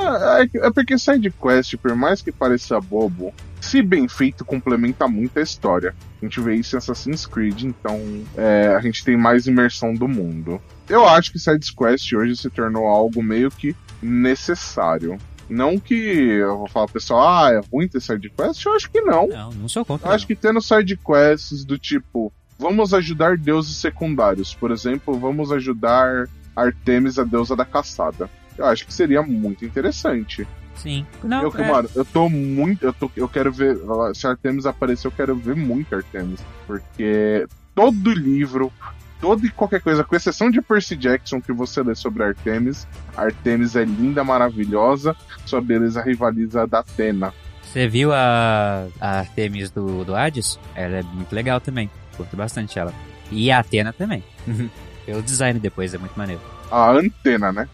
[0.00, 5.38] Ah, é, é porque sidequest, por mais que pareça bobo, se bem feito, complementa muito
[5.38, 5.94] a história.
[6.20, 8.00] A gente vê isso em Assassin's Creed, então
[8.36, 10.60] é, a gente tem mais imersão do mundo.
[10.88, 15.18] Eu acho que sidequest hoje se tornou algo meio que necessário.
[15.48, 18.64] Não que eu vou falar pro pessoal, ah, é ruim ter sidequest?
[18.64, 19.26] Eu acho que não.
[19.26, 20.08] Não, não sou contra.
[20.08, 24.54] Eu acho que tendo sidequests do tipo, vamos ajudar deuses secundários.
[24.54, 28.30] Por exemplo, vamos ajudar Artemis, a deusa da caçada.
[28.60, 30.46] Eu acho que seria muito interessante.
[30.74, 31.06] Sim.
[31.24, 32.84] Não, eu, é, mano, eu tô muito.
[32.84, 33.78] Eu, tô, eu quero ver.
[34.14, 36.40] Se Artemis aparecer, eu quero ver muito Artemis.
[36.66, 38.70] Porque todo livro,
[39.18, 43.76] todo e qualquer coisa, com exceção de Percy Jackson que você lê sobre Artemis, Artemis
[43.76, 47.32] é linda, maravilhosa, sua beleza rivaliza a da Atena.
[47.62, 50.58] Você viu a, a Artemis do, do Hades?
[50.74, 51.90] Ela é muito legal também.
[52.14, 52.92] Curto bastante ela.
[53.30, 54.22] E a Atena também.
[55.06, 56.42] Pelo design depois, é muito maneiro.
[56.70, 57.68] A antena, né?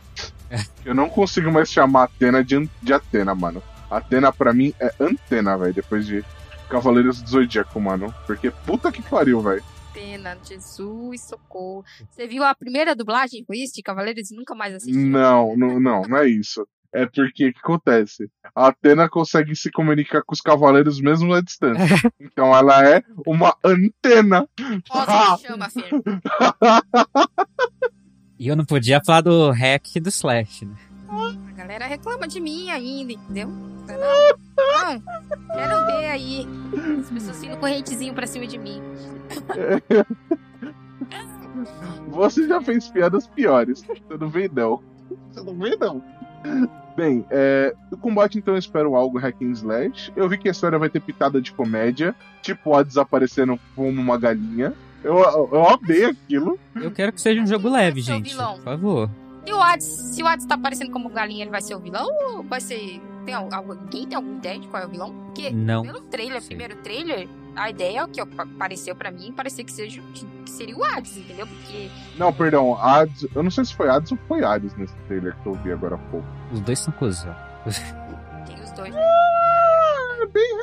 [0.85, 3.63] Eu não consigo mais chamar Atena de, de Atena, mano.
[3.91, 6.25] Atena pra mim é antena, velho, depois de
[6.69, 8.13] Cavaleiros do Zodíaco, mano.
[8.27, 9.63] Porque puta que pariu, velho.
[9.93, 11.85] Pena, Jesus, socorro.
[12.11, 15.01] Você viu a primeira dublagem com isso de Cavaleiros e nunca mais assistiu?
[15.01, 16.67] Não, não, não, não é isso.
[16.93, 18.31] É porque o que acontece?
[18.55, 21.77] A Atena consegue se comunicar com os cavaleiros mesmo à distância.
[22.19, 24.49] Então ela é uma antena.
[24.91, 25.91] Ó, se chama, Fer.
[28.38, 30.77] E eu não podia falar do hack do Slash, né?
[31.09, 33.49] A galera reclama de mim ainda, entendeu?
[33.49, 35.03] Não, não.
[35.55, 36.46] Quero ver aí
[37.01, 38.83] as pessoas sendo correntezinho pra cima de mim.
[42.09, 43.83] Você já fez piadas piores.
[43.83, 44.83] Você não vem, não.
[45.33, 46.03] Você não vem, não.
[46.96, 50.12] Bem, é, o combate então eu espero algo hack and slash.
[50.16, 54.18] Eu vi que a história vai ter pitada de comédia, tipo a desaparecendo como uma
[54.18, 54.75] galinha.
[55.07, 56.59] Eu, eu, amei aquilo.
[56.75, 58.31] Eu quero que seja um jogo leve, gente.
[58.31, 58.55] vilão.
[58.57, 59.11] Por favor.
[59.47, 62.09] E o Hades, se o Hades tá aparecendo como galinha, ele vai ser o vilão
[62.35, 63.01] ou vai ser.
[63.25, 65.14] Tem al- alguém tem alguma ideia de qual é o vilão?
[65.27, 65.83] Porque Não.
[65.83, 66.49] pelo trailer, sei.
[66.49, 70.01] primeiro trailer, a ideia que apareceu pra mim parecia que, seja,
[70.45, 71.47] que seria o Hades, entendeu?
[71.47, 71.88] Porque
[72.19, 73.27] Não, perdão, Hades.
[73.35, 75.95] Eu não sei se foi Hades ou foi Hades nesse trailer que eu vi agora
[75.95, 76.27] há pouco.
[76.53, 77.35] Os dois são cuzão.
[78.47, 78.95] tem os dois.
[78.95, 80.59] É bem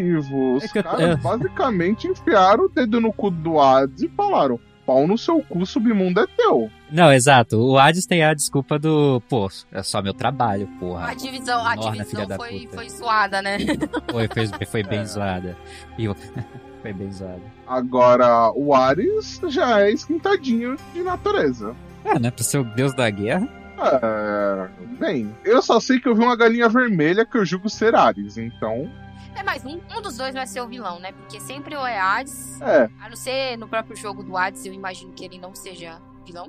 [0.00, 0.54] relativo.
[0.56, 1.16] Os É que eu- caras é.
[1.16, 6.20] basicamente enfiaram o dedo no cu do Hades e falaram: pau no seu cu, submundo
[6.20, 6.70] é teu.
[6.90, 7.56] Não, exato.
[7.58, 9.22] O Hades tem a desculpa do.
[9.28, 11.08] Pô, é só meu trabalho, porra.
[11.10, 12.76] A divisão, a Norna, divisão filha da foi, puta.
[12.76, 13.58] foi zoada, né?
[14.10, 15.04] Foi, foi, foi bem É.
[15.04, 15.56] zoada.
[15.96, 16.14] E o-
[16.82, 17.40] foi bem zoada.
[17.66, 21.74] Agora, o Ares já é esquentadinho de natureza.
[22.04, 22.30] É, né?
[22.30, 23.48] Pra ser o deus da guerra.
[23.84, 27.94] É, bem, eu só sei que eu vi uma galinha vermelha que eu julgo ser
[27.94, 28.88] Ares, então.
[29.36, 31.12] É, mas um, um dos dois vai ser o vilão, né?
[31.12, 34.72] Porque sempre ou é Hades, É, a não ser no próprio jogo do Hades, eu
[34.72, 36.48] imagino que ele não seja vilão.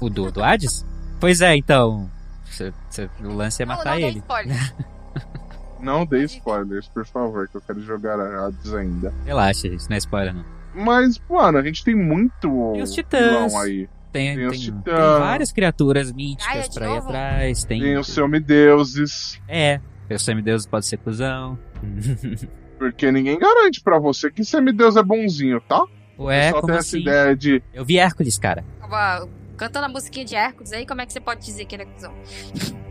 [0.00, 0.84] O do, do Hades?
[1.20, 2.10] Pois é, então.
[2.44, 4.18] cê- cê- o lance é Não, matar não dê ele.
[4.18, 4.74] spoiler.
[5.80, 9.12] não dê spoilers, por favor, que eu quero jogar Hades ainda.
[9.24, 10.44] Relaxa, gente, não é spoiler, não.
[10.74, 13.52] Mas, mano, a gente tem muito Tem os titãs.
[13.52, 13.88] vilão aí.
[14.10, 14.84] Tem, Tem os tem, titãs.
[14.84, 17.64] tem várias criaturas míticas de pra ir atrás.
[17.64, 17.80] Tem.
[17.80, 19.40] Tem os semideuses.
[19.48, 19.80] É,
[20.10, 21.58] o semideus pode ser cuzão.
[22.78, 25.84] Porque ninguém garante pra você que semideus é bonzinho, tá?
[26.18, 27.00] Ué, Só como tem essa assim?
[27.00, 27.62] ideia de.
[27.72, 28.64] Eu vi Hércules, cara.
[28.80, 31.84] Tava cantando a musiquinha de Hércules aí, como é que você pode dizer que ele
[31.84, 32.12] é cuzão?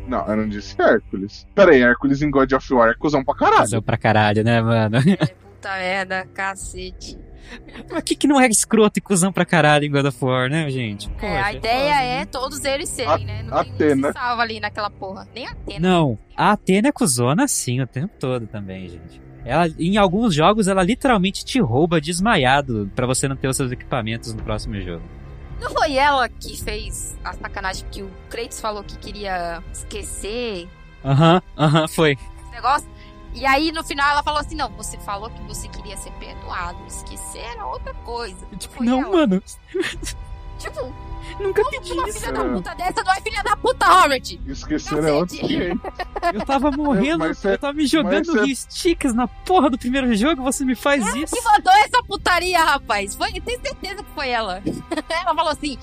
[0.08, 1.46] Não, eu não disse Hércules.
[1.54, 3.62] Pera aí, Hércules em God of War é cuzão pra caralho.
[3.62, 4.98] Cuzão pra caralho, né, mano?
[4.98, 7.18] É puta merda, cacete.
[7.92, 10.70] Mas que que não é escroto e cuzão pra caralho em God of War, né,
[10.70, 11.10] gente?
[11.22, 12.26] É, a ideia é né?
[12.26, 13.44] todos eles serem, A- né?
[13.44, 14.08] Não tem um que Atena.
[14.08, 15.28] se salva ali naquela porra.
[15.36, 15.80] Nem a Atena.
[15.90, 19.22] Não, a Atena é cuzona sim o tempo todo também, gente.
[19.44, 23.72] Ela, em alguns jogos, ela literalmente te rouba desmaiado pra você não ter os seus
[23.72, 25.04] equipamentos no próximo jogo.
[25.60, 30.68] Não foi ela que fez a sacanagem que o Kratos falou que queria esquecer
[31.04, 32.12] Aham, aham, foi.
[32.14, 32.88] esse negócio?
[33.34, 36.78] E aí, no final, ela falou assim, não, você falou que você queria ser perdoado.
[36.88, 38.46] Esquecer era outra coisa.
[38.58, 39.10] Tipo, não, ela.
[39.18, 39.42] mano,
[40.60, 40.94] Tipo,
[41.40, 42.20] nunca como pedi uma isso.
[42.20, 44.38] filha da puta dessa não é filha da puta, Robert?
[44.46, 45.38] Esquecer é outro.
[46.34, 50.14] Eu tava morrendo, Mas cê- eu tava me jogando cê- Sticks na porra do primeiro
[50.16, 51.36] jogo, você me faz Ela isso.
[51.36, 53.16] que mandou essa putaria, rapaz.
[53.16, 54.62] Foi, eu tenho certeza que foi ela.
[55.10, 55.80] ela falou assim: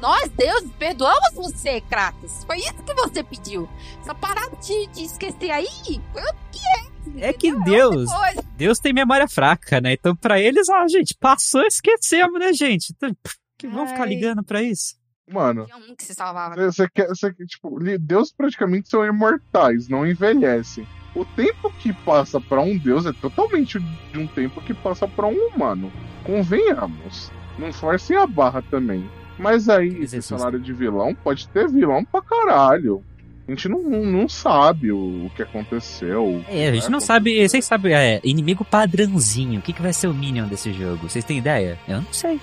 [0.00, 2.44] Nós, Deus, perdoamos você, Kratos.
[2.44, 3.68] Foi isso que você pediu.
[4.00, 5.68] Essa parada de, de esquecer aí
[6.12, 6.91] foi o que é.
[7.18, 7.52] É que?
[7.64, 8.10] Deus.
[8.56, 9.92] Deus tem memória fraca, né?
[9.94, 12.92] Então pra eles, ah, gente, passou, esquecemos, né, gente?
[12.96, 13.14] Então,
[13.58, 14.94] que vão ficar ligando pra isso?
[15.30, 16.54] Mano, Tinha um que se salvava.
[16.56, 17.08] você quer.
[17.08, 20.86] Você, tipo, Deus praticamente são imortais, não envelhecem.
[21.14, 25.26] O tempo que passa pra um Deus é totalmente de um tempo que passa pra
[25.26, 25.92] um humano.
[26.24, 27.30] Convenhamos.
[27.58, 29.08] Não forcem a barra também.
[29.38, 30.36] Mas aí, esse Exercício.
[30.38, 33.04] salário de vilão pode ter vilão pra caralho.
[33.46, 36.44] A gente não, não sabe o, o que aconteceu.
[36.48, 37.04] É, a gente não né?
[37.04, 41.08] sabe, vocês sabem, é, inimigo padrãozinho, o que, que vai ser o Minion desse jogo?
[41.08, 41.78] Vocês têm ideia?
[41.88, 42.40] Eu não sei.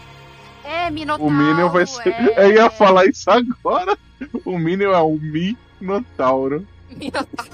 [0.63, 1.33] É, Minotauro.
[1.33, 2.09] O Minion vai ser.
[2.09, 2.45] É...
[2.45, 3.97] Eu ia falar isso agora.
[4.45, 6.67] O Minion é o Minotauro.
[6.89, 7.51] Minotauro.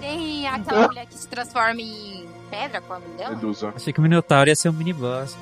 [0.00, 3.34] Tem aquela mulher que se transforma em pedra, o nome dela?
[3.36, 3.72] Medusa.
[3.74, 5.36] Achei que o Minotauro ia ser um mini-boss.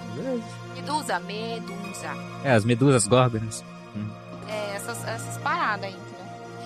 [0.77, 2.15] Medusa, Medusa.
[2.45, 3.65] É, as medusas górgonas.
[4.49, 6.12] É, essas, essas paradas aí.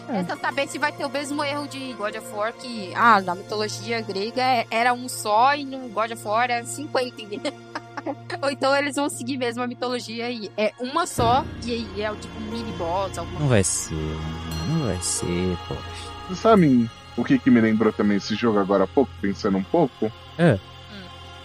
[0.07, 3.35] Tenta saber se vai ter o mesmo erro de God of War que, ah, na
[3.35, 7.53] mitologia grega é- era um só e no God of War era 50, entendeu?
[8.43, 12.11] Ou então eles vão seguir mesmo a mitologia e é uma só e aí é
[12.11, 15.83] o tipo mini boss, alguma Não vai ser, mano, não vai ser, poxa.
[16.27, 19.63] Vocês sabem o que, que me lembrou também esse jogo agora há pouco, pensando um
[19.65, 20.11] pouco?
[20.39, 20.59] É.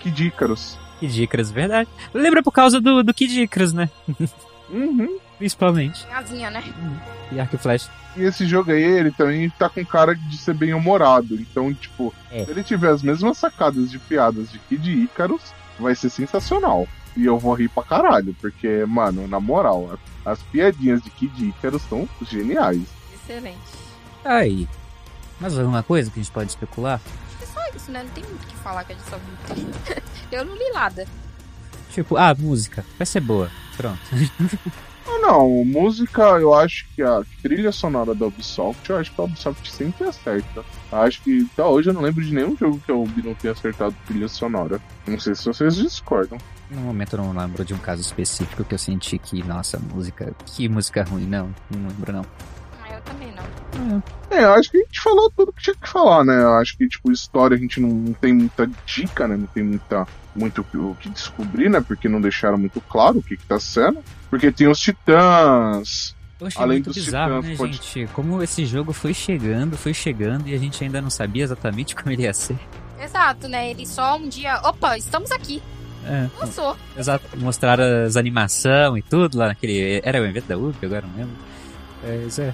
[0.01, 0.77] Kid Icarus.
[0.99, 1.89] Kid Icarus, verdade.
[2.13, 3.89] Lembra por causa do, do Kid Icarus, né?
[4.69, 5.17] Uhum.
[5.41, 6.05] Principalmente.
[6.13, 6.63] asinha, né?
[7.31, 7.89] E Arco e Flash.
[8.15, 11.33] E esse jogo aí, ele também tá com cara de ser bem humorado.
[11.33, 12.45] Então, tipo, É.
[12.45, 15.41] se ele tiver as mesmas sacadas de piadas de Kid Icarus,
[15.79, 16.87] vai ser sensacional.
[17.17, 21.81] E eu vou rir pra caralho, porque, mano, na moral, as piadinhas de Kid Icarus
[21.89, 22.83] são geniais.
[23.15, 23.57] Excelente.
[24.23, 24.69] Aí.
[25.39, 27.01] Mais alguma coisa que a gente pode especular?
[27.41, 28.03] É só isso, né?
[28.03, 29.67] Não tem muito o que falar que a gente só viu.
[30.31, 31.07] Eu não li nada.
[31.91, 32.85] Tipo, ah, música.
[32.99, 33.49] Vai ser boa.
[33.75, 33.99] Pronto.
[35.07, 39.23] Ah, não, música, eu acho que a trilha sonora da Ubisoft, eu acho que a
[39.23, 40.63] Ubisoft sempre acerta.
[40.91, 43.53] Acho que até hoje eu não lembro de nenhum jogo que a Ubi não tenha
[43.53, 44.79] acertado trilha sonora.
[45.07, 46.37] Não sei se vocês discordam.
[46.69, 50.33] No momento eu não lembro de um caso específico que eu senti que, nossa, música.
[50.45, 51.25] Que música ruim.
[51.25, 52.25] Não, não lembro não.
[54.29, 56.41] É, eu acho que a gente falou tudo que tinha que falar, né?
[56.41, 59.35] Eu acho que, tipo, história a gente não, não tem muita dica, né?
[59.35, 61.81] Não tem muita, muito o que descobrir, né?
[61.81, 63.99] Porque não deixaram muito claro o que, que tá sendo.
[64.29, 66.15] Porque tem os titãs.
[66.39, 68.07] Eu achei Além muito dos bizarro, titãs, né, pode- gente?
[68.13, 72.11] Como esse jogo foi chegando, foi chegando e a gente ainda não sabia exatamente como
[72.11, 72.57] ele ia ser.
[72.99, 73.69] Exato, né?
[73.69, 74.59] Ele só um dia.
[74.63, 75.61] Opa, estamos aqui.
[76.05, 76.75] É, Lançou.
[76.97, 77.25] exato.
[77.37, 80.01] Mostraram as animação e tudo lá naquele.
[80.03, 81.35] Era o evento da Ubi, agora não lembro.
[82.03, 82.53] É, isso é.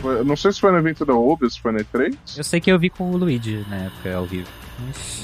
[0.00, 2.16] Foi, não sei se foi no evento da Ubi, se foi no E3.
[2.36, 4.48] Eu sei que eu vi com o Luigi na época ao vivo.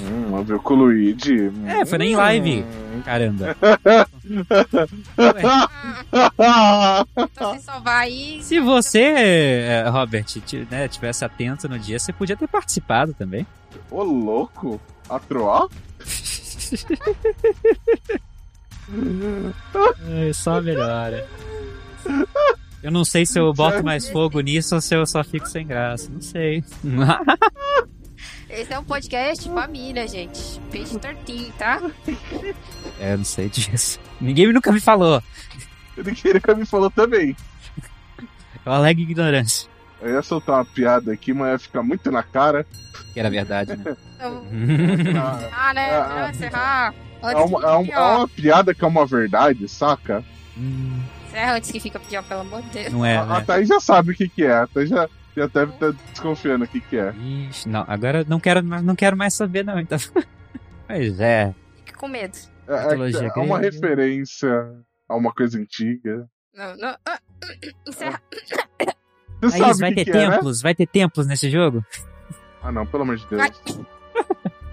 [0.02, 1.50] Hum, viu com o Luigi.
[1.66, 2.18] É, foi nem Hum.
[2.18, 2.64] live.
[3.05, 3.57] Caramba.
[7.16, 8.38] Então você só vai.
[8.42, 10.26] Se você, eh, Robert,
[10.70, 13.46] né, tivesse atento no dia, você podia ter participado também.
[13.90, 14.81] Ô, louco.
[15.09, 15.68] A Troá?
[20.09, 21.26] É, só melhora.
[22.87, 25.66] Eu não sei se eu boto mais fogo nisso ou se eu só fico sem
[25.66, 26.09] graça.
[26.09, 26.62] Não sei.
[28.49, 30.61] Esse é um podcast família, gente.
[30.70, 31.83] Peixe tortinho, tá?
[33.01, 33.99] é, eu não sei disso.
[34.20, 35.20] Ninguém nunca me falou.
[35.96, 37.37] Ele queria me falou também.
[38.64, 39.68] Eu alego ignorância.
[40.01, 42.64] Eu ia soltar uma piada aqui, mas ia ficar muito na cara.
[43.12, 43.96] Que era verdade, né?
[44.16, 44.46] Então,
[45.16, 45.90] Ah, ah, né?
[45.90, 46.94] Ah, Melhor encerrar.
[47.20, 50.25] É uma, é, uma, é uma piada que é uma verdade, saca?
[50.57, 51.03] Hum,
[51.37, 52.92] Encerra antes que fica pior, pelo amor de Deus.
[52.92, 53.44] não é, a, a né?
[53.46, 54.53] Thaís já sabe o que, que é.
[54.55, 57.12] A Thaís já, já deve estar desconfiando o que, que é.
[57.14, 59.79] Ixi, não, agora eu não quero, mais- não quero mais saber, não.
[59.79, 59.99] Então.
[60.88, 61.53] Pois é.
[61.85, 62.38] Fique com medo.
[62.68, 64.49] É, é- é uma referência
[65.09, 66.27] a uma coisa antiga.
[66.55, 66.96] Não, não.
[67.05, 67.18] ah,
[67.87, 68.22] encerra.
[69.42, 70.31] Você Thaís, sabe vai que, ter que é, né?
[70.37, 70.62] templos?
[70.62, 71.85] Vai ter templos nesse jogo?
[72.62, 73.42] Ah, não, pelo amor de Deus.
[73.42, 73.51] Vai.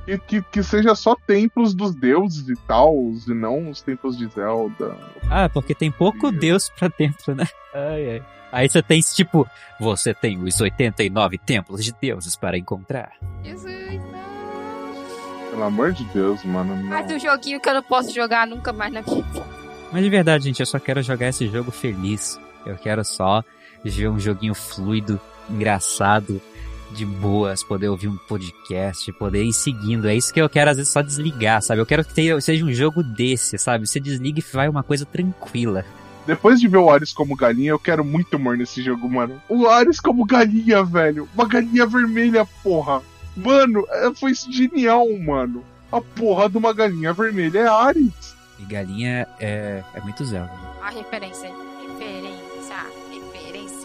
[0.05, 2.93] Que, que, que seja só templos dos deuses e tal,
[3.27, 4.97] e não os templos de Zelda.
[5.29, 6.37] Ah, porque tem pouco Sim.
[6.37, 7.47] deus pra templo, né?
[7.73, 8.23] Ai, ai.
[8.51, 9.47] Aí você tem esse tipo,
[9.79, 13.13] você tem os 89 templos de deuses para encontrar.
[13.43, 15.49] Jesus, não.
[15.49, 16.75] Pelo amor de Deus, mano.
[16.75, 16.83] Não.
[16.83, 19.43] Mais um joguinho que eu não posso jogar nunca mais na vida.
[19.91, 22.39] Mas de verdade, gente, eu só quero jogar esse jogo feliz.
[22.65, 23.43] Eu quero só
[23.83, 26.41] ver um joguinho fluido, engraçado,
[26.93, 30.07] de boas, poder ouvir um podcast, poder ir seguindo.
[30.07, 31.81] É isso que eu quero, às vezes, só desligar, sabe?
[31.81, 33.87] Eu quero que tenha- seja um jogo desse, sabe?
[33.87, 35.83] Você desliga e vai uma coisa tranquila.
[36.25, 39.41] Depois de ver o Ares como galinha, eu quero muito humor nesse jogo, mano.
[39.49, 41.27] O Ares como galinha, velho.
[41.35, 43.01] Uma galinha vermelha, porra.
[43.35, 45.63] Mano, é- foi genial, mano.
[45.91, 48.33] A porra de uma galinha vermelha é Ares.
[48.59, 50.51] E galinha é, é muito Zelda.
[50.81, 51.49] A referência.
[51.49, 51.72] Referência.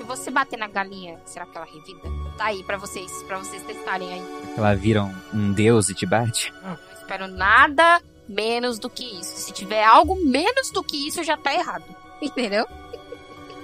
[0.09, 2.01] Você bater na galinha, será que ela revida?
[2.39, 4.55] Tá aí pra vocês, pra vocês testarem aí.
[4.57, 6.51] Ela vira um, um deus e te bate.
[6.63, 9.37] Não espero nada menos do que isso.
[9.37, 11.85] Se tiver algo menos do que isso, já tá errado.
[12.23, 12.67] Entendeu?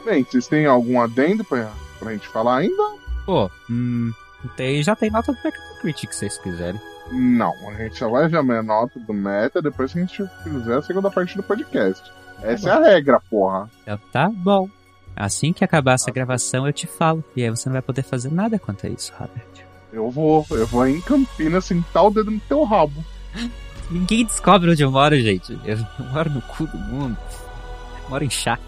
[0.05, 2.83] Bem, vocês têm algum adendo pra, pra gente falar ainda?
[3.25, 4.13] Pô, hum,
[4.55, 6.79] tem, já tem nota do Metacritic, se vocês quiserem.
[7.11, 10.23] Não, a gente só vai ver a minha nota do meta depois que a gente
[10.43, 12.13] fizer a segunda parte do podcast.
[12.43, 13.71] Essa é a regra, porra.
[13.83, 14.69] Então tá bom.
[15.17, 17.25] Assim que acabar essa gravação, eu te falo.
[17.37, 19.45] E aí você não vai poder fazer nada quanto a isso, Robert.
[19.93, 23.05] Eu vou, eu vou aí em Campinas sentar o dedo no teu rabo.
[23.91, 25.53] Ninguém descobre onde eu moro, gente.
[25.65, 25.79] Eu
[26.13, 27.17] moro no cu do mundo.
[28.09, 28.59] Moro em chá.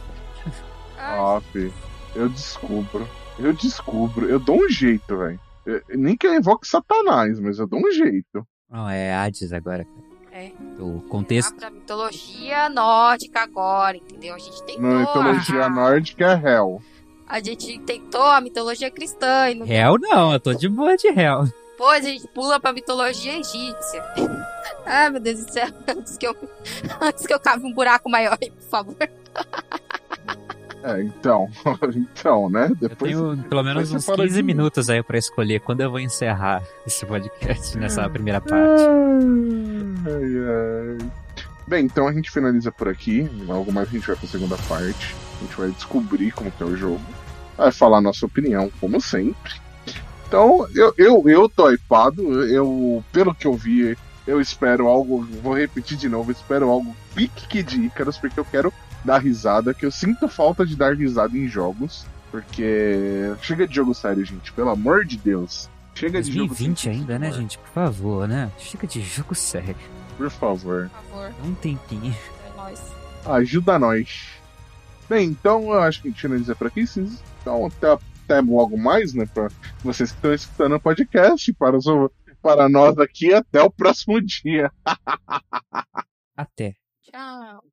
[0.98, 1.72] Ah, fi,
[2.14, 3.08] eu descubro.
[3.38, 4.28] Eu descubro.
[4.28, 5.40] Eu dou um jeito, velho.
[5.64, 8.46] Eu- Nem que eu invoque Satanás, mas eu dou um jeito.
[8.70, 10.05] Não, é Hades agora, cara.
[10.36, 10.52] É.
[10.78, 11.54] O contexto.
[11.54, 14.34] pra mitologia nórdica agora, entendeu?
[14.34, 16.82] A gente tem Na mitologia nórdica é Hell.
[17.26, 21.08] A gente tentou a mitologia cristã e não Real não, eu tô de boa de
[21.10, 21.44] real.
[21.70, 24.04] depois a gente pula pra mitologia egípcia.
[24.84, 25.66] Ai, meu Deus do céu.
[25.88, 26.36] Antes que eu,
[27.00, 28.96] antes que eu cave um buraco maior aí, por favor.
[30.86, 31.50] É, então.
[31.92, 32.68] então, né?
[32.80, 33.12] Eu Depois.
[33.12, 34.54] tenho pelo menos uns fala 15 de mim.
[34.54, 38.84] minutos aí pra escolher quando eu vou encerrar esse podcast nessa primeira parte.
[40.06, 41.10] Ai, ai.
[41.66, 43.28] Bem, então a gente finaliza por aqui.
[43.48, 45.16] Algo mais a gente vai pra segunda parte.
[45.38, 47.00] A gente vai descobrir como que é o jogo.
[47.56, 49.54] Vai falar a nossa opinião, como sempre.
[50.28, 52.44] Então, eu, eu, eu tô hypado.
[52.44, 55.26] Eu, pelo que eu vi, eu espero algo.
[55.42, 58.72] Vou repetir de novo, espero algo pique de Ícaros, porque eu quero
[59.06, 62.04] dar risada, que eu sinto falta de dar risada em jogos.
[62.30, 65.70] Porque chega de jogo sério, gente, pelo amor de Deus.
[65.94, 67.56] Chega de jogo 2020 sem ainda, né, gente?
[67.56, 68.50] Por favor, né?
[68.58, 69.76] Chega de jogo sério.
[70.18, 70.90] Por favor.
[70.90, 72.14] Por favor, um tempinho.
[72.44, 72.80] é nóis.
[73.24, 74.28] Ajuda nós.
[75.08, 76.86] Bem, então eu acho que a gente finaliza por aqui.
[76.86, 77.16] sim.
[77.40, 77.92] Então até,
[78.24, 79.24] até logo mais, né?
[79.32, 79.48] Para
[79.82, 81.84] vocês que estão escutando o podcast, para, os,
[82.42, 84.70] para nós aqui, até o próximo dia.
[86.36, 86.74] Até.
[87.02, 87.64] Tchau.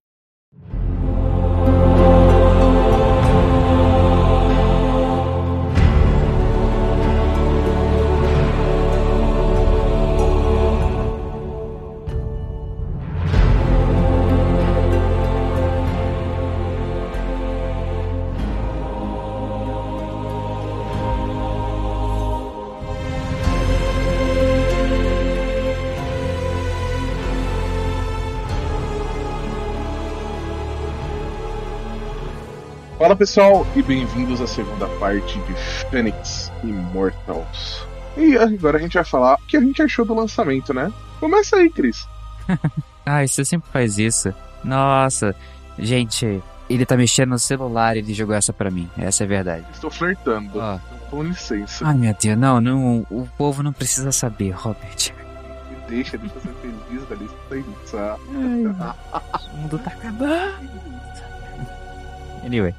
[33.03, 35.53] Fala pessoal e bem-vindos à segunda parte de
[35.91, 37.85] Phoenix Immortals.
[38.15, 40.89] E agora a gente vai falar o que a gente achou do lançamento, né?
[41.19, 42.07] Começa aí, Cris.
[43.05, 44.33] Ai, você sempre faz isso.
[44.63, 45.35] Nossa,
[45.77, 48.89] gente, ele tá mexendo no celular e ele jogou essa pra mim.
[48.97, 49.65] Essa é a verdade.
[49.73, 50.57] Estou flertando.
[50.57, 50.79] Ó.
[51.09, 51.85] Com licença.
[51.85, 55.11] Ai, meu Deus, não, não, o povo não precisa saber, Robert.
[55.69, 58.17] Me deixa, deixa eu ser feliz da licença.
[59.51, 60.71] o mundo tá acabando.
[62.45, 62.73] Anyway.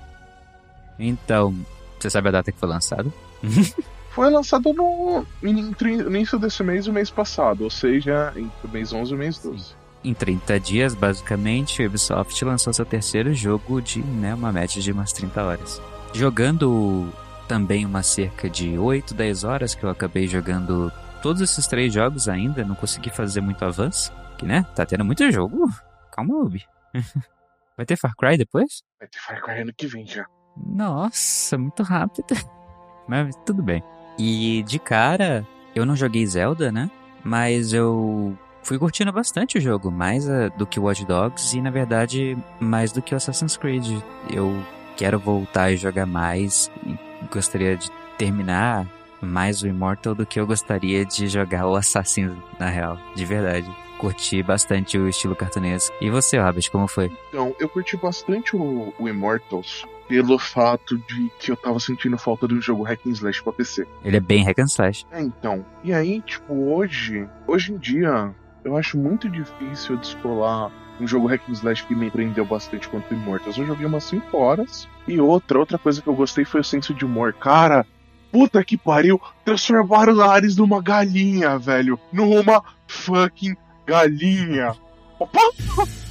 [0.99, 1.55] Então,
[1.99, 3.13] você sabe a data que foi lançado?
[4.15, 8.69] Foi lançado no entre início desse mês e o mês passado, ou seja, entre o
[8.69, 9.75] mês 11 e o mês 12.
[10.05, 14.93] Em 30 dias, basicamente, a Ubisoft lançou seu terceiro jogo de né, uma média de
[14.93, 15.83] umas 30 horas.
[16.13, 17.09] Jogando
[17.49, 22.29] também umas cerca de 8, 10 horas, que eu acabei jogando todos esses três jogos
[22.29, 25.69] ainda, não consegui fazer muito avanço, que né, tá tendo muito jogo.
[26.13, 26.65] Calma, Ubi.
[27.77, 28.85] Vai ter Far Cry depois?
[29.01, 30.25] Vai ter Far Cry ano que vem já.
[30.57, 32.35] Nossa, muito rápido.
[33.07, 33.83] Mas tudo bem.
[34.19, 36.91] E de cara, eu não joguei Zelda, né?
[37.23, 41.61] Mas eu fui curtindo bastante o jogo, mais ah, do que o Watch Dogs e
[41.61, 44.01] na verdade mais do que o Assassin's Creed.
[44.31, 44.63] Eu
[44.97, 46.97] quero voltar e jogar mais e
[47.33, 48.87] gostaria de terminar
[49.21, 53.69] mais o Immortal do que eu gostaria de jogar o Assassin na real, de verdade.
[53.99, 55.95] Curti bastante o estilo cartunesco.
[56.01, 57.11] E você, Robert, como foi?
[57.29, 62.47] Então, eu curti bastante o, o Immortals pelo fato de que eu tava sentindo falta
[62.47, 63.87] de um jogo hack and slash pra PC.
[64.05, 65.07] Ele é bem hack and slash.
[65.11, 65.65] É, então.
[65.83, 68.35] E aí, tipo, hoje, hoje em dia,
[68.65, 73.13] eu acho muito difícil descolar um jogo hack and slash que me prendeu bastante quanto
[73.13, 73.59] Immortals.
[73.59, 74.89] Eu joguei umas 5 horas.
[75.07, 77.33] E outra, outra coisa que eu gostei foi o senso de humor.
[77.35, 77.87] Cara,
[78.31, 81.99] puta que pariu, transformaram a Ares numa galinha, velho.
[82.13, 84.75] Numa fucking galinha.
[85.19, 85.41] Opa!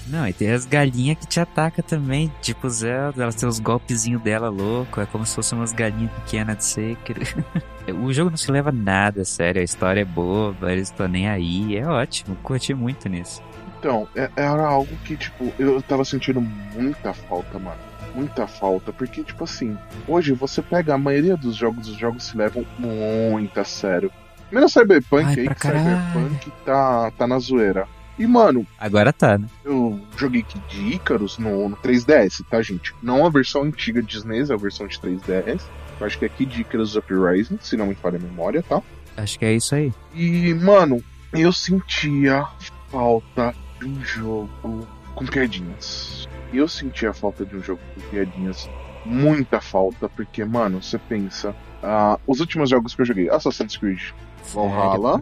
[0.08, 4.22] Não, e tem as galinhas que te atacam também, tipo Zelda, elas têm os golpezinhos
[4.22, 7.14] dela louco, é como se fossem umas galinhas pequenas de seca.
[8.04, 11.30] o jogo não se leva nada a sério, a história é boba, eles estão nem
[11.30, 13.42] aí, é ótimo, curti muito nisso.
[13.80, 17.80] Então, é- era algo que, tipo, eu tava sentindo muita falta, mano.
[18.14, 19.78] Muita falta, porque, tipo assim,
[20.08, 24.12] hoje você pega a maioria dos jogos, os jogos se levam muito a sério.
[24.52, 25.84] Menos Cyberpunk Ai, aí, que caralho.
[25.84, 27.88] Cyberpunk tá, tá na zoeira.
[28.18, 29.48] E, mano, Agora tá, né?
[29.66, 32.94] eu joguei aqui de Icarus no, no 3DS, tá, gente?
[33.02, 35.62] Não a versão antiga de SNES, é a versão de 3DS.
[36.00, 38.82] Eu acho que é aqui de Icarus Uprising, se não me falha a memória, tá?
[39.18, 39.92] Acho que é isso aí.
[40.14, 41.04] E, mano,
[41.34, 42.46] eu sentia
[42.90, 46.28] falta de um jogo com piadinhas.
[46.54, 48.70] Eu sentia falta de um jogo com piadinhas.
[49.06, 51.56] Muita falta, porque, mano, você pensa.
[51.82, 54.00] ah, os últimos jogos que eu joguei, Assassin's Creed,
[54.44, 55.22] Valhalla.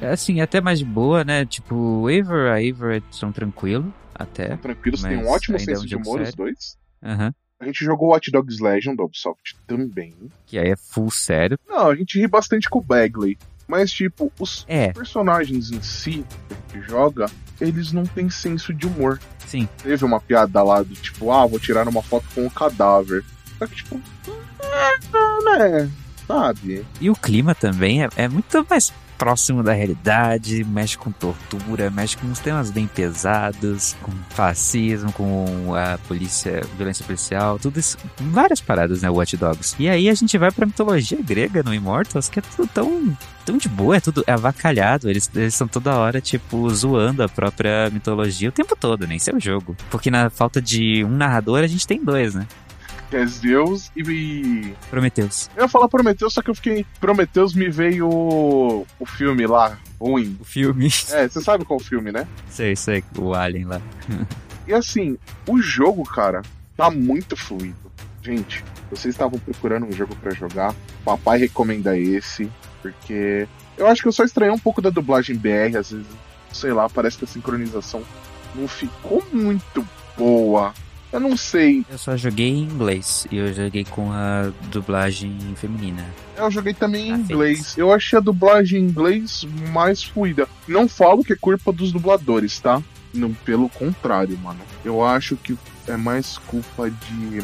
[0.00, 1.44] É assim, até mais de boa, né?
[1.44, 4.56] Tipo, Eivor, a Eivor são tranquilo, até.
[4.56, 6.36] tranquilos, tem um ótimo ainda é um senso de humor, os sério.
[6.36, 6.76] dois.
[7.02, 7.34] Aham.
[7.60, 10.14] A gente jogou Watch Dogs Legion da Ubisoft também.
[10.46, 11.56] Que aí é full sério.
[11.68, 13.38] Não, a gente ri bastante com o Bagley.
[13.68, 16.24] Mas, tipo, os É, personagens em si
[16.72, 17.26] que joga,
[17.60, 19.20] eles não têm senso de humor.
[19.46, 19.68] sim.
[19.80, 23.24] Teve uma piada lá do tipo, ah, vou tirar uma foto com o cadáver.
[23.58, 24.00] Só que, tipo,
[25.44, 25.90] né?
[26.26, 26.84] Sabe?
[27.00, 28.92] E o clima também é, é muito mais
[29.22, 35.76] próximo da realidade, mexe com tortura, mexe com uns temas bem pesados, com fascismo, com
[35.76, 39.76] a polícia, violência policial, tudo isso, várias paradas, né, Watch Dogs.
[39.78, 43.56] E aí a gente vai pra mitologia grega no Immortals, que é tudo tão tão
[43.56, 45.08] de boa, é tudo é avacalhado.
[45.08, 49.76] Eles estão toda hora, tipo, zoando a própria mitologia o tempo todo, nem seu jogo.
[49.90, 52.46] Porque na falta de um narrador, a gente tem dois, né?
[53.12, 54.72] Que é Zeus e.
[54.88, 55.50] Prometeus.
[55.54, 56.86] Eu ia falar Prometeus, só que eu fiquei.
[56.98, 60.38] Prometeus me veio o, o filme lá, ruim.
[60.40, 60.86] O filme.
[61.10, 62.26] É, você sabe qual filme, né?
[62.48, 63.82] sei, sei, o Alien lá.
[64.66, 66.40] E assim, o jogo, cara,
[66.74, 67.92] tá muito fluido.
[68.22, 72.50] Gente, vocês estavam procurando um jogo pra jogar, papai recomenda esse,
[72.80, 73.46] porque
[73.76, 76.06] eu acho que eu só estranhei um pouco da dublagem BR, às vezes,
[76.50, 78.04] sei lá, parece que a sincronização
[78.54, 79.86] não ficou muito
[80.16, 80.72] boa.
[81.12, 81.84] Eu não sei.
[81.90, 86.04] Eu só joguei em inglês e eu joguei com a dublagem feminina.
[86.36, 87.76] Eu joguei também em Ah, inglês.
[87.76, 90.48] Eu achei a dublagem em inglês mais fluida.
[90.66, 92.82] Não falo que é culpa dos dubladores, tá?
[93.12, 94.60] Não, pelo contrário, mano.
[94.84, 95.56] Eu acho que
[95.86, 97.42] é mais culpa de.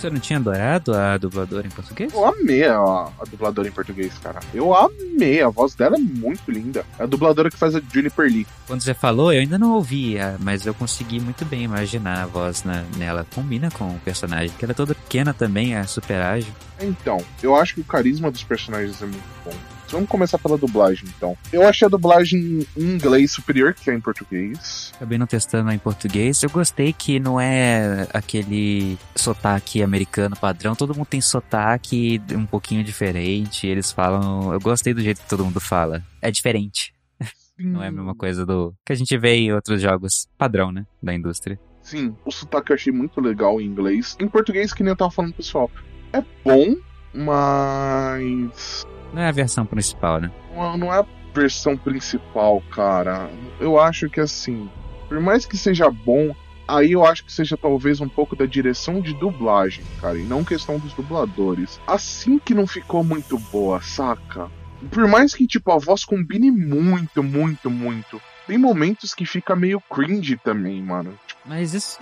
[0.00, 2.10] Você não tinha adorado a dubladora em português?
[2.14, 4.40] Eu amei a, a dubladora em português, cara.
[4.54, 5.42] Eu amei.
[5.42, 6.86] A voz dela é muito linda.
[6.98, 8.46] É a dubladora que faz a Juniper Lee.
[8.66, 12.64] Quando você falou, eu ainda não ouvia, mas eu consegui muito bem imaginar a voz
[12.64, 13.26] na- nela.
[13.34, 16.52] Combina com o personagem, porque ela é toda pequena também, é super ágil.
[16.80, 19.52] Então, eu acho que o carisma dos personagens é muito bom.
[19.90, 21.36] Vamos começar pela dublagem, então.
[21.52, 24.92] Eu achei a dublagem em inglês superior que a em português.
[24.96, 26.42] Acabei não testando em português.
[26.42, 30.74] Eu gostei que não é aquele sotaque americano padrão.
[30.74, 33.66] Todo mundo tem sotaque um pouquinho diferente.
[33.66, 34.52] Eles falam.
[34.52, 36.02] Eu gostei do jeito que todo mundo fala.
[36.22, 36.94] É diferente.
[37.58, 40.86] Não é a mesma coisa do que a gente vê em outros jogos padrão, né?
[41.02, 41.58] Da indústria.
[41.82, 44.16] Sim, o sotaque eu achei muito legal em inglês.
[44.20, 45.70] Em português, que nem eu tava falando, pessoal,
[46.12, 46.76] é bom,
[47.12, 48.86] mas.
[49.12, 50.30] Não é a versão principal, né?
[50.54, 53.28] não- não é a versão principal, cara.
[53.58, 54.68] Eu acho que assim,
[55.08, 56.34] por mais que seja bom,
[56.66, 60.44] aí eu acho que seja talvez um pouco da direção de dublagem, cara, e não
[60.44, 61.80] questão dos dubladores.
[61.86, 64.48] Assim que não ficou muito boa, saca?
[64.90, 68.20] Por mais que, tipo, a voz combine muito, muito, muito.
[68.46, 71.14] Tem momentos que fica meio cringe também, mano.
[71.44, 71.98] Mas isso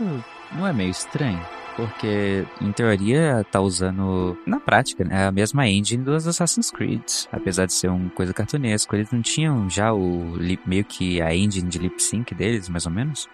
[0.53, 1.41] não é meio estranho?
[1.79, 7.05] Porque, em teoria, tá usando, na prática, né, a mesma engine dos Assassin's Creed.
[7.31, 11.69] Apesar de ser uma coisa cartunesco, eles não tinham já o meio que a engine
[11.69, 13.29] de lip sync deles, mais ou menos?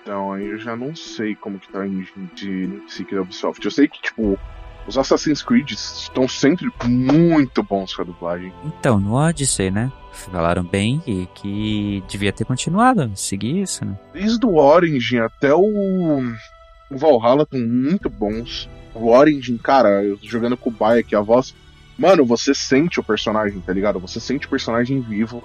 [0.00, 3.22] Então, aí eu já não sei como que tá a engine de lip sync da
[3.22, 3.64] Ubisoft.
[3.64, 4.38] Eu sei que, tipo,
[4.86, 8.52] os Assassin's Creed estão sempre muito bons com a dublagem.
[8.66, 9.90] Então, no Odyssey, né?
[10.12, 13.98] Falaram bem e que devia ter continuado, seguir isso, né?
[14.12, 16.22] Desde o Origin até o,
[16.90, 18.68] o Valhalla estão muito bons.
[18.94, 21.54] O Origin, cara, jogando com o Baia aqui, a voz.
[21.96, 24.00] Mano, você sente o personagem, tá ligado?
[24.00, 25.42] Você sente o personagem vivo.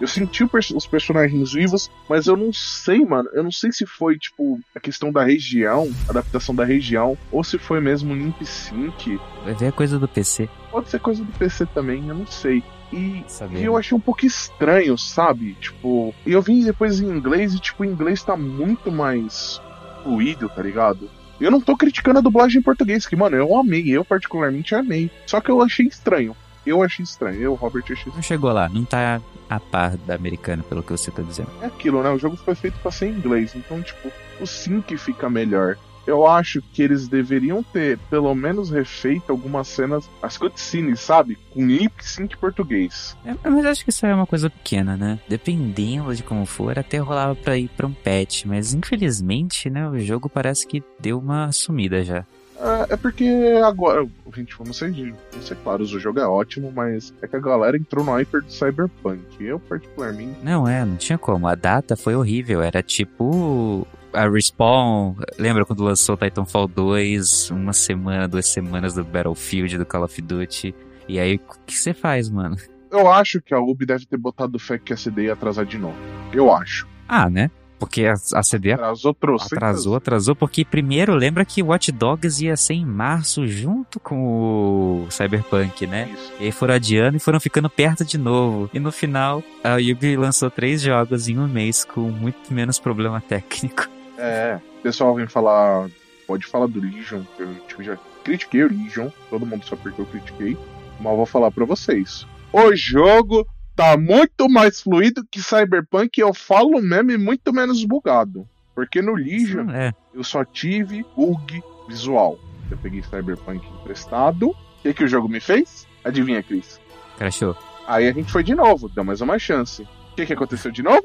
[0.00, 3.28] Eu senti os personagens vivos, mas eu não sei, mano.
[3.32, 7.58] Eu não sei se foi, tipo, a questão da região, adaptação da região, ou se
[7.58, 9.20] foi mesmo limp sync.
[9.44, 10.48] Vai ver a coisa do PC.
[10.70, 12.62] Pode ser coisa do PC também, eu não sei.
[12.92, 13.24] E,
[13.56, 13.78] e eu né?
[13.78, 15.54] achei um pouco estranho, sabe?
[15.60, 19.60] Tipo, e eu vim depois em inglês e, tipo, o inglês tá muito mais
[20.08, 21.10] fluido, tá ligado?
[21.38, 25.10] Eu não tô criticando a dublagem em português, que, mano, eu amei, eu particularmente amei.
[25.26, 26.34] Só que eu achei estranho.
[26.66, 28.16] Eu achei estranho, eu, Robert, achei estranho.
[28.16, 31.50] Não chegou lá, não tá a par da americana, pelo que você tá dizendo.
[31.62, 32.10] É aquilo, né?
[32.10, 35.78] O jogo foi feito pra ser em inglês, então, tipo, o sync fica melhor.
[36.08, 41.36] Eu acho que eles deveriam ter, pelo menos, refeito algumas cenas, as cutscenes, sabe?
[41.52, 43.14] Com lip sync português.
[43.26, 45.18] É, mas acho que isso é uma coisa pequena, né?
[45.28, 49.98] Dependendo de como for, até rolava pra ir pra um patch, mas infelizmente, né, o
[49.98, 52.24] jogo parece que deu uma sumida já.
[52.58, 53.24] É, é porque
[53.62, 57.40] agora, gente, vamos ser, vamos ser claros, o jogo é ótimo, mas é que a
[57.40, 59.22] galera entrou no hyper do Cyberpunk.
[59.40, 61.46] Eu, particularmente, Não é, não tinha como.
[61.46, 63.86] A data foi horrível, era tipo
[64.18, 70.04] a Respawn, lembra quando lançou Titanfall 2, uma semana, duas semanas do Battlefield, do Call
[70.04, 70.74] of Duty,
[71.08, 72.56] e aí o que você faz, mano?
[72.90, 75.78] eu acho que a Ubi deve ter botado fé que a CD ia atrasar de
[75.78, 75.96] novo.
[76.32, 76.86] Eu acho.
[77.06, 77.50] Ah, né?
[77.78, 79.54] Porque a, a CD Atrasou, trouxe.
[79.54, 85.10] Atrasou, atrasou, porque primeiro lembra que Watch Dogs ia ser em março junto com o
[85.10, 86.10] Cyberpunk, né?
[86.12, 86.32] Isso.
[86.40, 88.68] E aí foram adiando e foram ficando perto de novo.
[88.74, 93.20] E no final, a Ubi lançou três jogos em um mês com muito menos problema
[93.20, 93.97] técnico.
[94.18, 95.88] É, o pessoal vem falar.
[96.26, 100.04] Pode falar do Legion, eu tipo, já critiquei o Legion, todo mundo sabe porque eu
[100.04, 100.58] critiquei,
[101.00, 102.26] mas eu vou falar pra vocês.
[102.52, 108.46] O jogo tá muito mais fluido que Cyberpunk, eu falo mesmo, e muito menos bugado.
[108.74, 112.38] Porque no Legion É, eu só tive bug visual.
[112.70, 115.86] Eu peguei Cyberpunk emprestado O que, que o jogo me fez?
[116.04, 116.78] Adivinha, Cris?
[117.16, 117.56] Crashou.
[117.86, 119.82] Aí a gente foi de novo, deu mais uma chance.
[120.12, 121.02] O que, que aconteceu de novo?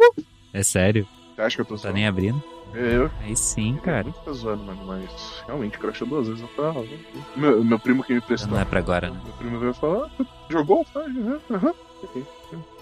[0.52, 1.08] É sério?
[1.34, 2.44] Você acha que eu tô Tá nem abrindo?
[2.74, 3.10] Eu.
[3.22, 4.04] Aí sim, cara.
[4.04, 6.42] Muito tá zoando, mano, mas realmente crashou duas vezes.
[6.42, 8.52] Eu falei, ah, meu, meu primo que me prestou.
[8.52, 9.20] Não é pra agora, né?
[9.24, 10.84] Meu primo veio falar, ah, jogou?
[10.86, 11.74] Falei, Aham.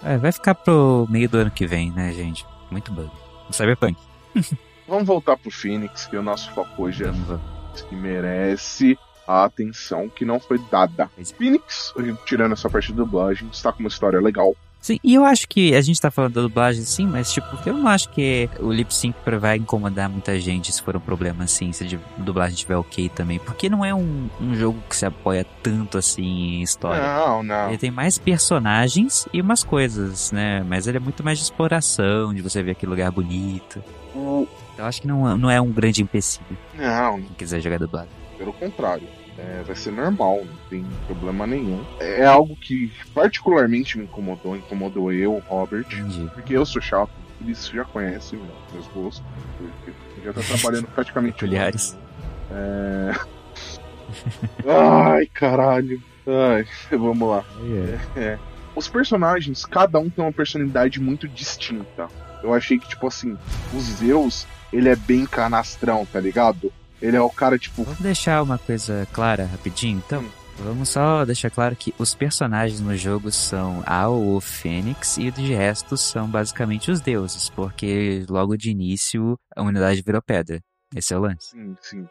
[0.02, 2.44] É, vai ficar pro meio do ano que vem, né, gente?
[2.70, 3.10] Muito bug.
[3.46, 3.96] No Cyberpunk.
[4.88, 7.12] Vamos voltar pro Phoenix, que o nosso foco hoje é
[7.88, 11.10] que merece a atenção que não foi dada.
[11.16, 11.24] É.
[11.24, 11.94] Phoenix,
[12.26, 14.54] tirando essa parte de dublagem, está com uma história legal.
[14.82, 17.78] Sim, e eu acho que a gente tá falando da dublagem, sim, mas tipo, eu
[17.78, 21.70] não acho que o lip sync vai incomodar muita gente se for um problema assim,
[21.72, 23.38] se a dublagem estiver ok também.
[23.38, 27.00] Porque não é um, um jogo que se apoia tanto assim em história.
[27.00, 27.68] Não, não.
[27.68, 30.64] Ele tem mais personagens e umas coisas, né?
[30.64, 33.80] Mas ele é muito mais de exploração, de você ver aquele lugar bonito.
[34.10, 38.08] Então eu acho que não, não é um grande empecilho Não, quem quiser jogar dublado.
[38.36, 39.06] pelo contrário.
[39.38, 41.82] É, vai ser normal, não tem problema nenhum.
[41.98, 46.30] É algo que particularmente me incomodou, incomodou eu, Robert, Entendi.
[46.34, 47.10] porque eu sou chato,
[47.40, 49.24] eles já conhecem meu- meus gostos,
[49.56, 51.34] porque já tá trabalhando praticamente.
[51.40, 51.96] Peculiares.
[52.50, 53.12] É...
[54.68, 56.02] Ai, caralho.
[56.26, 56.66] Ai,
[56.96, 57.44] vamos lá.
[58.16, 58.38] É.
[58.76, 62.08] Os personagens, cada um tem uma personalidade muito distinta.
[62.42, 63.36] Eu achei que, tipo assim,
[63.72, 66.72] o Zeus, ele é bem canastrão, tá ligado?
[67.02, 70.22] Ele é o cara, tipo, Vamos deixar uma coisa clara rapidinho, então.
[70.22, 70.30] Hum.
[70.58, 75.52] Vamos só deixar claro que os personagens no jogo são a o Fênix e de
[75.52, 80.60] resto são basicamente os deuses, porque logo de início a humanidade virou pedra.
[80.94, 81.50] Esse é o lance.
[81.50, 82.06] sim, sim.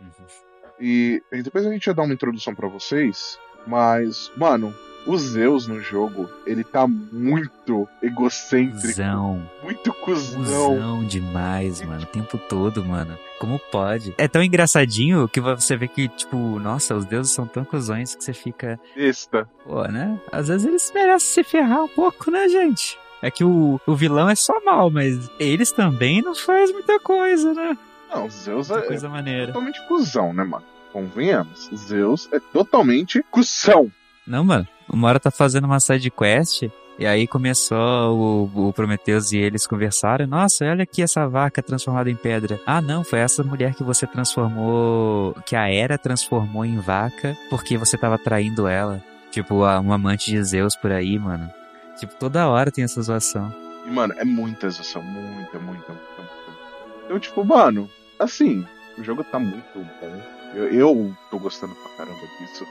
[0.80, 4.76] E, e depois a gente vai dar uma introdução pra vocês, mas, mano,
[5.06, 10.44] o Zeus no jogo, ele tá muito egocêntrico, Cusão, muito cuzão.
[10.44, 13.18] cuzão demais, mano, o tempo todo, mano.
[13.40, 14.14] Como pode?
[14.18, 18.24] É tão engraçadinho que você vê que, tipo, nossa, os deuses são tão cuzões que
[18.24, 19.50] você fica, Besta.
[19.66, 20.20] Pô, né?
[20.32, 22.98] Às vezes eles merecem se ferrar um pouco, né, gente?
[23.22, 27.54] É que o, o vilão é só mal, mas eles também não fazem muita coisa,
[27.54, 27.78] né?
[28.14, 29.48] Não, Zeus é, coisa maneira.
[29.48, 30.66] totalmente cuzão, né, mano?
[30.92, 31.70] Convenhamos.
[31.74, 33.92] Zeus é totalmente cuzão.
[34.26, 34.68] Não, mano.
[34.88, 36.64] O Mora tá fazendo uma side quest
[37.00, 40.28] e aí começou o, o Prometheus e eles conversaram.
[40.28, 42.60] Nossa, olha aqui essa vaca transformada em pedra.
[42.66, 47.78] Ah, não, foi essa mulher que você transformou, que a Hera transformou em vaca porque
[47.78, 49.04] você tava traindo ela.
[49.32, 51.50] Tipo, um amante de Zeus por aí, mano.
[51.98, 53.54] Tipo, toda hora tem essa zoação.
[53.86, 56.32] E, mano, é muita exaustão, muita, muita, muita, muita.
[57.06, 58.66] Então, tipo, mano, assim,
[58.98, 60.22] o jogo tá muito bom.
[60.54, 62.66] Eu, eu tô gostando pra caramba disso.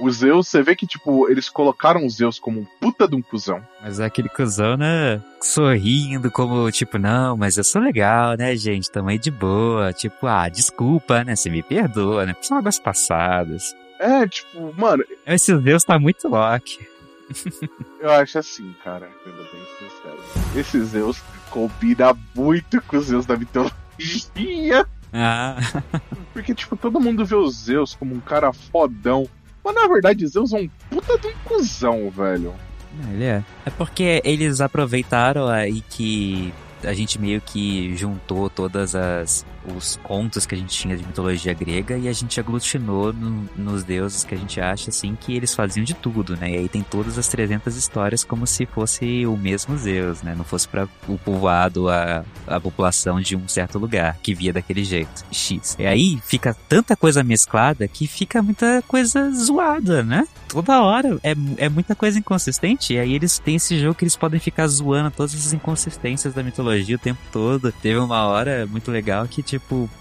[0.00, 3.22] O Zeus, você vê que, tipo, eles colocaram o Zeus como um puta de um
[3.22, 3.62] cuzão.
[3.80, 5.22] Mas é aquele cuzão, né?
[5.40, 8.90] Sorrindo, como, tipo, não, mas eu sou legal, né, gente?
[8.90, 9.92] Tamo aí de boa.
[9.92, 11.36] Tipo, ah, desculpa, né?
[11.36, 12.34] Você me perdoa, né?
[12.40, 13.74] São águas passadas.
[14.00, 16.86] É, tipo, mano, Esse Deus tá muito Loki.
[18.00, 20.58] eu acho assim, cara, sendo bem sincero.
[20.58, 24.86] Esse Zeus combina muito com os Zeus da mitologia.
[25.12, 25.56] Ah,
[26.32, 29.28] Porque, tipo, todo mundo vê o Zeus como um cara fodão.
[29.64, 32.54] Mas na verdade, Zeus é um puta de um cuzão, velho.
[33.02, 33.42] não, ele é.
[33.64, 36.52] É porque eles aproveitaram aí que
[36.82, 39.44] a gente meio que juntou todas as
[39.76, 43.84] os contos que a gente tinha de mitologia grega e a gente aglutinou no- nos
[43.84, 46.50] deuses que a gente acha assim que eles faziam de tudo, né?
[46.52, 50.34] E aí tem todas as 300 histórias como se fosse o mesmo Zeus, né?
[50.36, 54.84] Não fosse para o povoado a, a população de um certo lugar que via daquele
[54.84, 55.76] jeito, X.
[55.78, 60.26] E aí fica tanta coisa mesclada que fica muita coisa zoada, né?
[60.48, 64.14] Toda hora é, é muita coisa inconsistente e aí eles têm esse jogo que eles
[64.14, 67.72] podem ficar zoando todas as inconsistências da mitologia o tempo todo.
[67.82, 69.53] Teve uma hora muito legal que, tipo,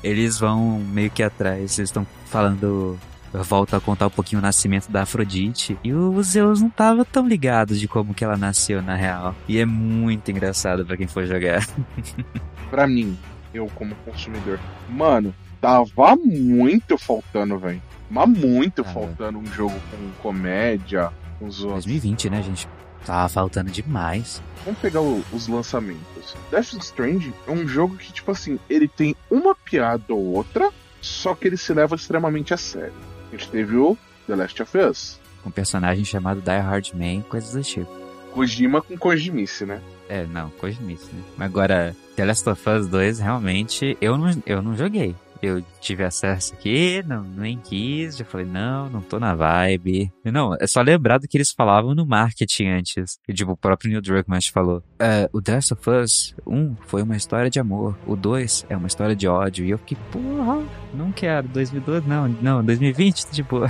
[0.04, 2.97] eles vão meio que atrás, eles estão falando.
[3.34, 5.76] Volta a contar um pouquinho o nascimento da Afrodite.
[5.84, 9.36] E o Zeus não tava tão ligado de como que ela nasceu na real.
[9.47, 11.68] E é muito engraçado pra quem for jogar.
[12.70, 13.18] Pra mim,
[13.54, 17.82] eu como consumidor, mano, tava muito faltando, velho.
[18.10, 18.93] Mas muito Tava.
[18.93, 21.86] faltando um jogo com comédia, com os outros.
[21.86, 22.68] 2020, né, gente?
[23.06, 24.41] Tava faltando demais.
[24.66, 26.36] Vamos pegar o- os lançamentos.
[26.49, 30.70] Death Stranding é um jogo que, tipo assim, ele tem uma piada ou outra,
[31.01, 32.93] só que ele se leva extremamente a sério.
[33.28, 33.97] A gente teve o
[34.28, 35.20] The Last of Us.
[35.45, 37.91] Um personagem chamado Die Hard Man, coisas do tipo.
[38.32, 39.82] Kojima com Kojimice, né?
[40.10, 41.22] É, não, Cosmice, né?
[41.38, 45.16] Mas agora, The Last of Us 2, realmente, eu não, eu não joguei.
[45.44, 50.10] Eu tive acesso aqui, não, nem quis, já falei, não, não tô na vibe.
[50.24, 53.20] Não, é só lembrar do que eles falavam no marketing antes.
[53.28, 54.82] E, tipo, o próprio Neil Druckmann falou.
[54.98, 57.98] "É, o Last of Us 1 foi uma história de amor.
[58.08, 59.66] O 2 é uma história de ódio.
[59.66, 60.64] E eu fiquei, porra,
[60.94, 61.46] não quero.
[61.50, 63.70] 2012, não, não, 2020, tipo...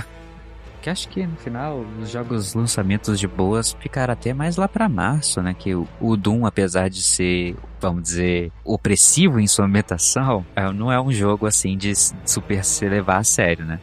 [0.84, 4.86] Que acho que no final os jogos lançamentos de boas ficaram até mais lá pra
[4.86, 5.54] março, né?
[5.58, 10.92] Que o, o Doom, apesar de ser, vamos dizer, opressivo em sua ambientação, é, não
[10.92, 11.94] é um jogo assim de
[12.26, 13.80] super se levar a sério, né?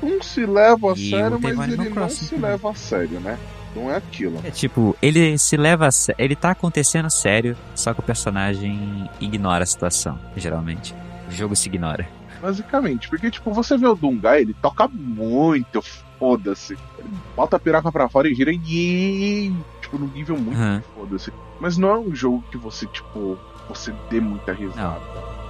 [0.00, 2.50] Um se leva a E sério, mas Animal ele não Crossing se também.
[2.52, 3.36] leva a sério, né?
[3.74, 4.40] Não é aquilo.
[4.44, 9.10] É tipo, ele se leva a sé- ele tá acontecendo sério, só que o personagem
[9.20, 10.94] ignora a situação, geralmente.
[11.28, 12.08] O jogo se ignora.
[12.40, 15.82] Basicamente, porque, tipo, você vê o Dungai, ele toca muito,
[16.24, 16.78] foda-se.
[17.36, 19.52] Bota a piroca pra fora e gira e.
[19.82, 20.82] Tipo, num nível muito Aham.
[20.94, 21.30] foda-se.
[21.60, 25.00] Mas não é um jogo que você, tipo, você dê muita risada.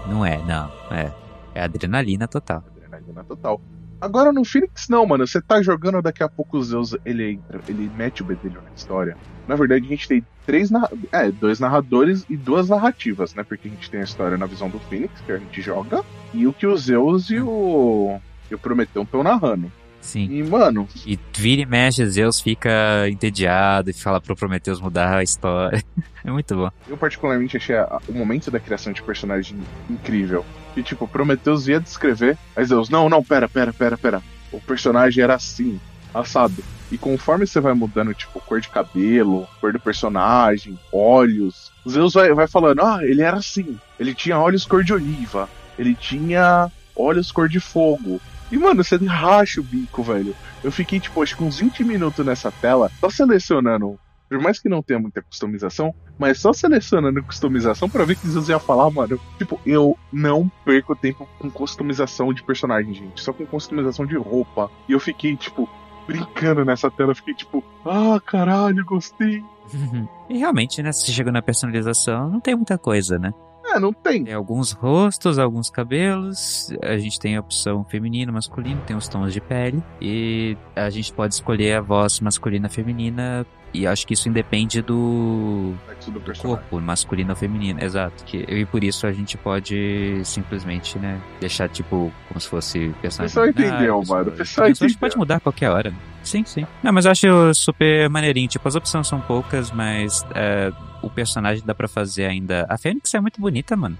[0.09, 1.12] Não é, não, é.
[1.55, 2.64] É adrenalina total.
[2.77, 3.61] Adrenalina total.
[4.01, 5.27] Agora no Phoenix não, mano.
[5.27, 8.70] Você tá jogando, daqui a pouco o Zeus ele entra, ele mete o bedelho na
[8.75, 9.16] história.
[9.47, 13.45] Na verdade, a gente tem três narra é, dois narradores e duas narrativas, né?
[13.45, 16.03] Porque a gente tem a história na visão do Phoenix, que a gente joga,
[16.35, 18.18] e o que o Zeus e o,
[18.51, 19.70] e o Prometeu estão narrando.
[20.05, 20.29] Sim.
[20.31, 22.71] E, mano, E vira e mexe, Zeus fica
[23.09, 25.83] entediado e fala pro Prometheus mudar a história.
[26.27, 26.71] É muito bom.
[26.89, 29.59] eu particularmente achei a- o momento da criação de personagem
[29.91, 30.43] incrível.
[30.75, 34.23] E tipo, Prometheus ia descrever, aí Zeus, não, não, pera, pera, pera, pera.
[34.51, 35.79] O personagem era assim,
[36.15, 36.65] assado.
[36.91, 42.33] E conforme você vai mudando, tipo, cor de cabelo, cor do personagem, olhos, Zeus vai,
[42.33, 43.79] vai falando, ah, ele era assim.
[44.01, 45.47] Ele tinha olhos cor de oliva.
[45.79, 48.19] Ele tinha olhos cor de fogo.
[48.51, 50.35] E, mano, você racha o bico, velho.
[50.63, 53.99] Eu fiquei, tipo, acho que uns 20 minutos nessa tela, só selecionando.
[54.29, 58.29] Por mais que não tenha muita customização, mas só selecionando customização pra ver o que
[58.29, 59.21] Zeus ia falar, mano.
[59.39, 63.21] Tipo, eu não perco tempo com customização de personagem, gente.
[63.21, 64.71] Só com customização de roupa.
[64.89, 65.69] E eu fiquei, tipo,
[66.07, 67.13] brincando nessa tela.
[67.13, 69.45] Eu fiquei, tipo, ah, caralho, gostei.
[70.29, 70.91] e realmente, né?
[70.93, 73.33] Se chega na personalização, não tem muita coisa, né?
[73.65, 74.25] É, não tem.
[74.25, 79.33] Tem alguns rostos, alguns cabelos, a gente tem a opção feminino, masculino, tem os tons
[79.33, 84.29] de pele, e a gente pode escolher a voz masculina, feminina, e acho que isso
[84.29, 85.75] independe do,
[86.07, 88.23] do do corpo, masculino ou feminino, exato.
[88.25, 93.35] Que, e por isso a gente pode simplesmente, né, deixar tipo como se fosse personagem.
[93.35, 94.99] pessoal entendeu, mano, pessoal A gente entendeu.
[95.01, 95.93] pode mudar a qualquer hora.
[96.23, 96.65] Sim, sim.
[96.83, 98.49] Não, mas eu acho super maneirinho.
[98.49, 100.73] Tipo, as opções são poucas, mas é,
[101.07, 102.67] o personagem dá pra fazer ainda.
[102.69, 103.97] A Fênix é muito bonita, mano.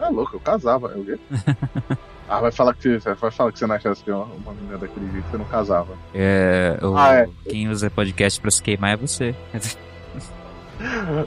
[0.00, 0.88] É louco, eu casava.
[0.88, 1.04] Eu...
[1.04, 1.18] quê?
[2.28, 4.78] ah, vai falar que você vai falar que você não achasse que uma uma menina
[4.78, 5.94] daquele jeito você não casava.
[6.14, 7.28] É, o- Ah, é.
[7.48, 9.34] Quem usa podcast pra se queimar é você.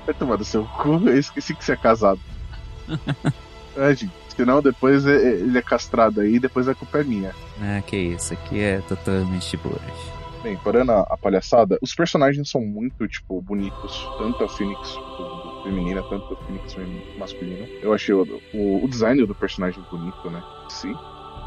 [0.05, 2.19] Vai tomar do seu cu, eu esqueci que você é casado.
[3.75, 4.11] é, gente.
[4.35, 7.35] Senão depois é- é- ele é castrado aí, depois a culpa é minha.
[7.61, 8.33] ah, que isso.
[8.33, 9.81] Aqui é totalmente boas.
[10.43, 14.07] Bem, parando a, palhaçada, os personagens são muito, tipo, bonitos.
[14.17, 16.75] Tanto a Phoenix do- do feminina, tanto a Phoenix
[17.19, 17.67] masculino.
[17.81, 18.23] Eu achei o,
[18.53, 20.43] o, o design do personagem bonito, né?
[20.67, 20.95] Sim.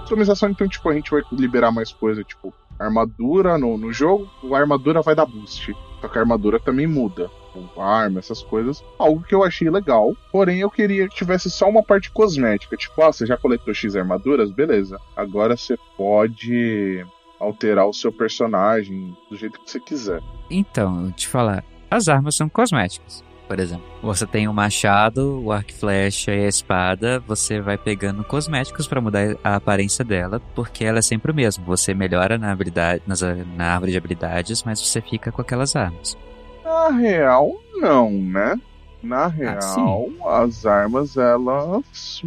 [0.03, 4.59] Customização, então, tipo, a gente vai liberar mais coisa, tipo, armadura no, no jogo, a
[4.59, 5.75] armadura vai dar boost.
[6.01, 7.29] Só que a armadura também muda.
[7.53, 8.85] Com arma, essas coisas.
[8.99, 10.13] Algo que eu achei legal.
[10.31, 12.77] Porém, eu queria que tivesse só uma parte cosmética.
[12.77, 14.51] Tipo, ah, você já coletou X armaduras?
[14.51, 14.99] Beleza.
[15.17, 17.05] Agora você pode
[17.45, 20.21] alterar o seu personagem do jeito que você quiser.
[20.51, 23.23] Então, eu te falar, as armas são cosméticas.
[23.47, 27.77] Por exemplo, você tem o machado, o arco e flecha e a espada, você vai
[27.77, 31.63] pegando cosméticos pra mudar a aparência dela, porque ela é sempre o mesmo.
[31.67, 36.17] Você melhora na habilidade, nas- na árvore de habilidades, mas você fica com aquelas armas.
[36.65, 38.59] Na real, não, né?
[39.05, 42.23] Na real, Ah, as armas elas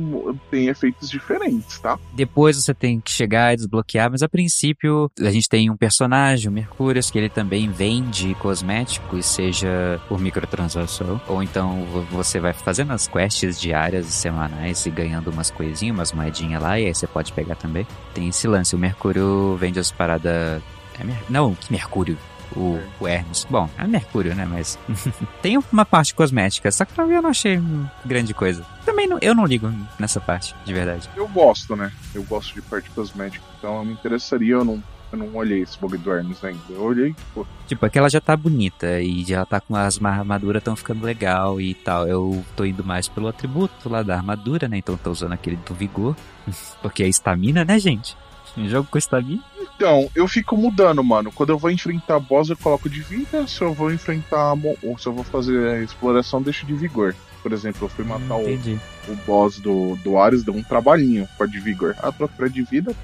[0.52, 1.98] têm efeitos diferentes, tá?
[2.14, 6.50] Depois você tem que chegar e desbloquear, mas a princípio a gente tem um personagem,
[6.50, 12.54] o Mercúrios, que ele também vende cosméticos, seja por microtransação, ou então vo- você vai
[12.54, 16.94] fazendo as quests diárias e semanais e ganhando umas coisinhas, umas moedinhas lá, e aí
[16.94, 17.86] você pode pegar também.
[18.14, 20.62] Tem esse lance, o Mercúrio vende as paradas.
[21.00, 22.18] É Mer- Não, que Mercúrio?
[22.56, 23.46] O, o Hermes.
[23.50, 24.46] Bom, é Mercúrio, né?
[24.50, 24.78] Mas
[25.42, 27.60] tem uma parte cosmética, só que pra mim eu não achei
[28.06, 28.66] grande coisa.
[28.86, 31.10] Também não, eu não ligo nessa parte, de verdade.
[31.16, 31.92] Eu gosto, né?
[32.16, 34.82] Eu gosto de parte cosmética, então eu me interessaria, eu não,
[35.12, 36.60] eu não olhei esse bug do Hermes ainda.
[36.70, 40.00] Eu olhei, pô, Tipo, é que ela já tá bonita e já tá com as
[40.00, 42.08] ma- armaduras tão ficando legal e tal.
[42.08, 44.78] Eu tô indo mais pelo atributo lá da armadura, né?
[44.78, 46.16] Então tô usando aquele do vigor.
[46.82, 48.16] Porque é estamina, né, gente?
[48.58, 49.44] Um jogo com estamina.
[49.76, 51.32] Então, eu fico mudando, mano.
[51.32, 53.46] Quando eu vou enfrentar boss, eu coloco de vida.
[53.48, 54.54] Se eu vou enfrentar.
[54.82, 57.16] Ou se eu vou fazer a exploração, deixo de vigor.
[57.44, 58.80] Por exemplo, eu fui matar o, Entendi.
[59.08, 61.96] o boss do, do Ares, deu um trabalhinho com a de vigor.
[62.00, 62.96] Ah, procura de vida,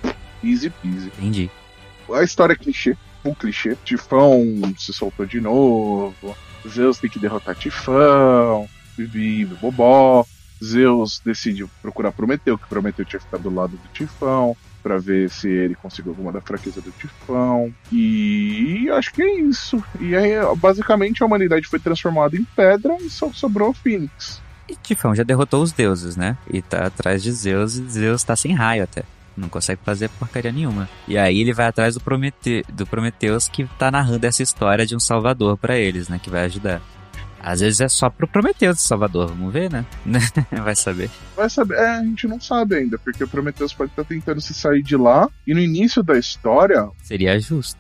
[0.44, 1.12] easy peasy.
[1.20, 1.52] Entendi.
[2.12, 3.78] A história é clichê, full clichê.
[3.86, 4.44] Tifão
[4.78, 6.36] se soltou de novo.
[6.68, 8.68] Zeus tem que derrotar Tifão.
[8.98, 10.26] Bibi, bobó.
[10.64, 14.56] Zeus decide procurar Prometeu, que Prometeu tinha ficado do lado do Tifão.
[14.84, 17.74] Pra ver se ele conseguiu alguma da fraqueza do Tifão.
[17.92, 19.82] E acho que é isso.
[20.00, 24.42] E aí, basicamente, a humanidade foi transformada em pedra e só sobrou o Phoenix.
[24.68, 26.38] E Tifão já derrotou os deuses, né?
[26.52, 29.04] E tá atrás de Zeus e Zeus tá sem raio até.
[29.36, 30.88] Não consegue fazer porcaria nenhuma.
[31.08, 34.96] E aí ele vai atrás do, Promete do Prometeus que tá narrando essa história de
[34.96, 36.20] um salvador para eles, né?
[36.22, 36.82] Que vai ajudar.
[37.44, 39.86] Às vezes é só pro Prometeus de Salvador, vamos ver, né?
[40.64, 41.10] Vai saber.
[41.36, 41.76] Vai saber.
[41.76, 44.96] É, a gente não sabe ainda, porque o Prometeus pode estar tentando se sair de
[44.96, 45.30] lá.
[45.46, 46.90] E no início da história.
[47.04, 47.78] Seria justo.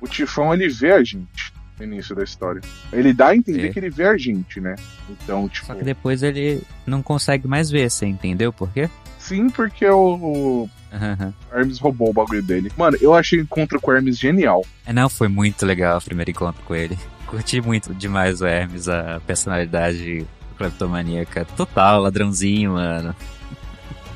[0.00, 2.60] o Tifão ele vê a gente no início da história.
[2.92, 3.72] Ele dá a entender é.
[3.72, 4.76] que ele vê a gente, né?
[5.10, 5.66] Então, tipo.
[5.66, 8.88] Só que depois ele não consegue mais ver, você entendeu por quê?
[9.18, 11.32] Sim, porque o, o Uhum.
[11.52, 12.72] Hermes roubou o bagulho dele.
[12.76, 14.64] Mano, eu achei o encontro com o Hermes genial.
[14.86, 16.98] É, não, foi muito legal o primeiro encontro com ele.
[17.28, 20.26] Curti muito demais o Hermes, a personalidade
[20.56, 21.44] cleptomaníaca.
[21.56, 23.14] Total, ladrãozinho, mano.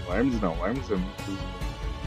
[0.09, 1.39] O Hermes não, o Hermes é muito.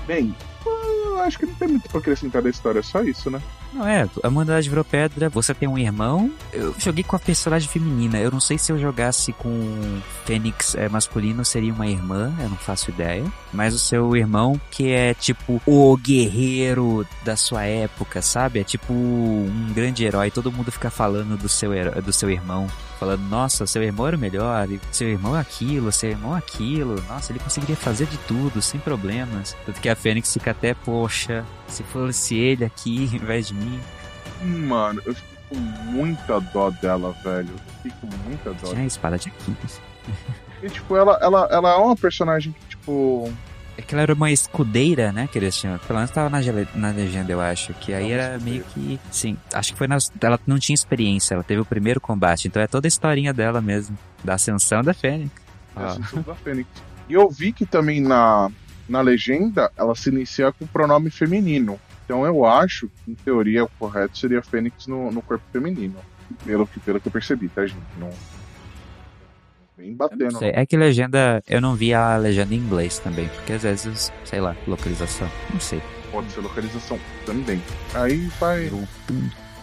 [0.07, 0.35] Bem,
[0.65, 3.41] eu acho que não tem muito pra acrescentar da história, é só isso, né?
[3.75, 6.31] Não é, a humanidade virou pedra, você tem um irmão.
[6.53, 8.17] Eu joguei com a personagem feminina.
[8.17, 12.55] Eu não sei se eu jogasse com Fênix é, masculino seria uma irmã, eu não
[12.55, 13.25] faço ideia.
[13.51, 18.59] Mas o seu irmão, que é tipo o guerreiro da sua época, sabe?
[18.59, 20.31] É tipo um grande herói.
[20.31, 21.71] Todo mundo fica falando do seu,
[22.01, 22.69] do seu irmão
[22.99, 26.95] falando, nossa, seu irmão era o melhor, seu irmão é aquilo, seu irmão é aquilo,
[27.07, 29.55] nossa, ele conseguiria fazer de tudo, sem problemas.
[29.65, 33.64] Tanto que a Fênix fica até, poxa, se fosse ele aqui em vez de mim.
[34.41, 37.49] Mano, eu fico com muita dó dela, velho.
[37.49, 38.69] Eu fico com muita dó.
[38.69, 39.81] Tinha a espada de Aquiles.
[40.61, 43.31] E, tipo, ela, ela, ela é uma personagem que, tipo,
[43.77, 45.77] é que ela era uma escudeira, né, que eles tinham.
[45.79, 46.39] Pelo menos tava na,
[46.75, 47.73] na legenda, eu acho.
[47.73, 48.99] Que aí era meio que.
[49.11, 50.11] Sim, acho que foi nas.
[50.21, 52.47] Ela não tinha experiência, ela teve o primeiro combate.
[52.47, 53.97] Então é toda a historinha dela mesmo.
[54.23, 55.31] Da ascensão da Fênix.
[55.75, 56.69] Da ascensão da Fênix.
[57.09, 58.49] E eu vi que também na,
[58.87, 61.79] na legenda ela se inicia com o pronome feminino.
[62.05, 65.95] Então eu acho, em teoria, o correto seria Fênix no, no corpo feminino.
[66.45, 67.81] Pelo que, pelo que eu percebi, tá, gente?
[67.99, 68.09] Não,
[69.77, 70.39] Bem batendo.
[70.41, 71.43] É que legenda.
[71.47, 75.29] Eu não vi a legenda em inglês também, porque às vezes, sei lá, localização.
[75.51, 75.81] Não sei.
[76.11, 77.61] Pode ser localização também.
[77.93, 78.71] Aí vai.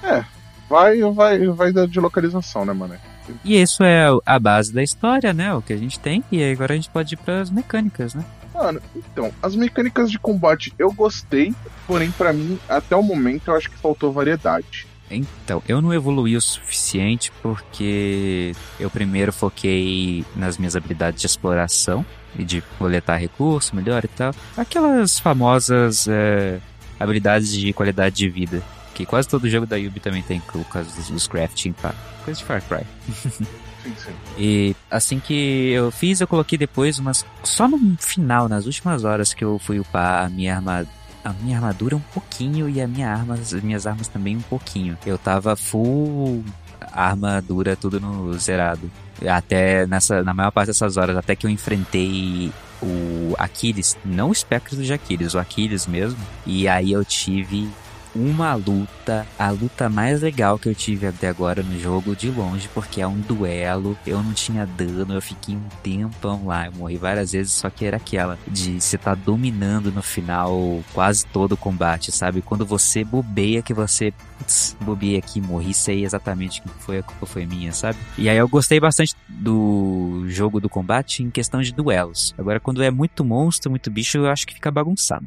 [0.03, 0.23] É,
[0.69, 2.95] vai, vai, vai de localização, né, mano?
[3.43, 5.55] E isso é a base da história, né?
[5.55, 6.23] O que a gente tem.
[6.31, 8.25] E agora a gente pode ir para as mecânicas, né?
[8.55, 11.55] Mano, então, as mecânicas de combate eu gostei,
[11.87, 14.87] porém para mim, até o momento, eu acho que faltou variedade.
[15.11, 22.05] Então, eu não evoluí o suficiente porque eu primeiro foquei nas minhas habilidades de exploração
[22.39, 24.35] e de coletar recursos melhor e tal.
[24.57, 26.59] Aquelas famosas é,
[26.99, 28.63] habilidades de qualidade de vida.
[28.95, 31.95] Que quase todo jogo da Yubi também tem, por causa dos crafting, pá.
[32.25, 32.87] Coisa de Far Cry.
[33.83, 34.13] Sim, sim.
[34.39, 37.25] E assim que eu fiz, eu coloquei depois umas.
[37.43, 41.57] Só no final, nas últimas horas que eu fui upar a minha armadura a minha
[41.57, 44.99] armadura um pouquinho e a minha arma, as minhas armas também um pouquinho.
[45.07, 46.45] Eu tava full
[46.93, 48.91] armadura tudo no zerado.
[49.27, 52.53] Até nessa, na maior parte dessas horas, até que eu enfrentei
[52.83, 56.19] o Aquiles, não o espectro de Aquiles, o Aquiles mesmo.
[56.45, 57.71] E aí eu tive
[58.15, 62.69] uma luta, a luta mais legal que eu tive até agora no jogo de longe,
[62.73, 66.97] porque é um duelo, eu não tinha dano, eu fiquei um tempão lá, eu morri
[66.97, 71.57] várias vezes, só que era aquela de você tá dominando no final quase todo o
[71.57, 72.43] combate, sabe?
[72.43, 74.13] Quando você bobeia que você
[74.81, 77.99] bobeia aqui, morri, sei exatamente que foi, a culpa foi minha, sabe?
[78.19, 82.35] E aí eu gostei bastante do jogo do combate em questão de duelos.
[82.37, 85.27] Agora, quando é muito monstro, muito bicho, eu acho que fica bagunçado.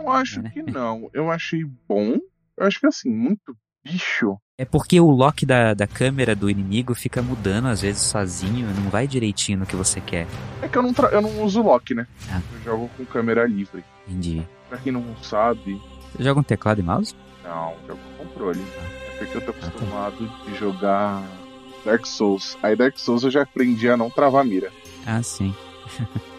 [0.00, 0.50] Eu acho né?
[0.50, 1.10] que não.
[1.12, 2.16] Eu achei bom.
[2.56, 4.36] Eu acho que assim, muito bicho.
[4.58, 8.90] É porque o lock da, da câmera do inimigo fica mudando às vezes sozinho, não
[8.90, 10.26] vai direitinho no que você quer.
[10.60, 12.06] É que eu não, eu não uso lock, né?
[12.30, 12.42] Ah.
[12.52, 13.82] Eu jogo com câmera livre.
[14.06, 14.46] Entendi.
[14.68, 15.80] Pra quem não sabe.
[16.12, 17.14] Você joga um teclado e mouse?
[17.42, 18.62] Não, jogo com controle.
[19.06, 20.50] É porque eu tô acostumado ah, tá.
[20.50, 21.22] de jogar
[21.84, 22.58] Dark Souls.
[22.62, 24.70] Aí Dark Souls eu já aprendi a não travar mira.
[25.06, 25.54] Ah, sim.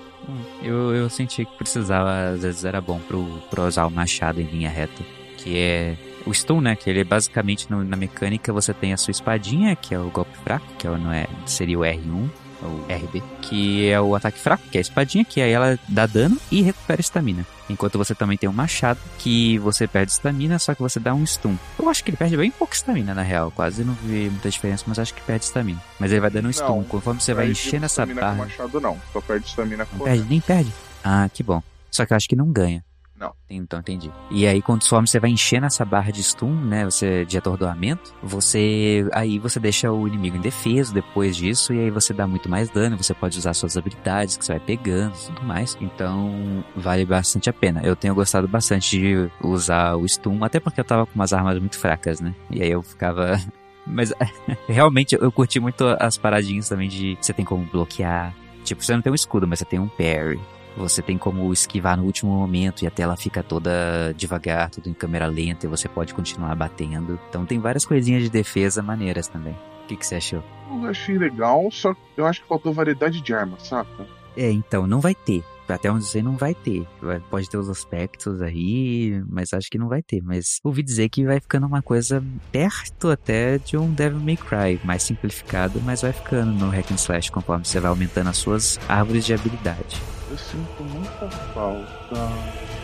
[0.62, 4.46] Eu, eu senti que precisava, às vezes era bom pro, pro usar o machado em
[4.46, 5.04] linha reta.
[5.38, 6.76] Que é o stun, né?
[6.76, 10.10] Que ele é basicamente no, na mecânica você tem a sua espadinha, que é o
[10.10, 12.30] golpe fraco, que é, não é, seria o R1
[12.62, 16.06] ou RB, que é o ataque fraco, que é a espadinha, que aí ela dá
[16.06, 17.46] dano e recupera estamina.
[17.70, 21.26] Enquanto você também tem o machado, que você perde estamina, só que você dá um
[21.26, 21.56] stun.
[21.80, 23.50] Eu acho que ele perde bem pouca estamina, na real.
[23.52, 25.82] Quase não vi muita diferença, mas acho que perde estamina.
[26.00, 26.78] Mas ele vai dando um stun.
[26.78, 28.36] Não, Conforme você vai enchendo essa barra.
[28.36, 30.04] Com machado não, só perde estamina com.
[30.04, 30.72] Perde, nem perde.
[31.04, 31.64] Ah, que bom.
[31.90, 32.84] Só que eu acho que não ganha.
[33.22, 33.36] Não.
[33.48, 34.12] Então, entendi.
[34.32, 36.84] E aí, some, você vai enchendo essa barra de stun, né?
[36.86, 38.12] Você, de atordoamento.
[38.24, 39.08] Você.
[39.14, 41.72] Aí você deixa o inimigo indefeso depois disso.
[41.72, 42.98] E aí você dá muito mais dano.
[42.98, 45.78] Você pode usar suas habilidades que você vai pegando e tudo mais.
[45.80, 47.82] Então, vale bastante a pena.
[47.84, 50.44] Eu tenho gostado bastante de usar o stun.
[50.44, 52.34] Até porque eu tava com umas armas muito fracas, né?
[52.50, 53.40] E aí eu ficava.
[53.86, 54.12] Mas
[54.68, 58.34] realmente eu curti muito as paradinhas também de você tem como bloquear.
[58.64, 60.40] Tipo, você não tem um escudo, mas você tem um parry.
[60.78, 64.94] Você tem como esquivar no último momento e a tela fica toda devagar, tudo em
[64.94, 67.20] câmera lenta e você pode continuar batendo.
[67.30, 69.54] Então tem várias coisinhas de defesa maneiras também.
[69.84, 70.44] O que, que você achou?
[70.72, 74.08] Eu achei legal, só que eu acho que faltou variedade de armas, saca?
[74.38, 75.44] É, então, não vai ter.
[75.68, 76.86] Até onde sei não vai ter.
[77.02, 80.22] Vai- Pode ter os aspectos aí, mas acho que não vai ter.
[80.22, 84.80] Mas ouvi dizer que vai ficando uma coisa perto até de um Devil May Cry,
[84.84, 88.80] mais simplificado, mas vai ficando no hack and slash conforme você vai aumentando as suas
[88.90, 90.02] árvores de habilidade.
[90.32, 92.16] Eu sinto muita falta.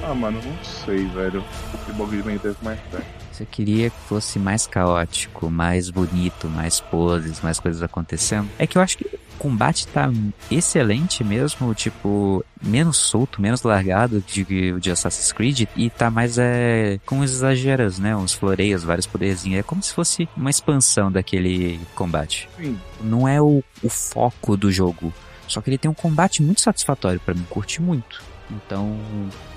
[0.03, 1.41] Ah, mano, não sei, velho.
[1.73, 3.01] Esse bagulho de Devil May Cry.
[3.31, 8.49] Você queria que fosse mais caótico, mais bonito, mais poses, mais coisas acontecendo.
[8.59, 10.11] É que eu acho que o combate tá
[10.51, 16.99] excelente mesmo, tipo, menos solto, menos largado de, de Assassin's Creed e tá mais é,
[17.05, 18.13] com os exageros, né?
[18.13, 19.59] Uns floreios, vários poderzinhos.
[19.59, 22.49] É como se fosse uma expansão daquele combate.
[22.57, 25.13] Sim, Não é o, o foco do jogo.
[25.47, 28.21] Só que ele tem um combate muito satisfatório pra mim, curti muito.
[28.49, 28.97] Então,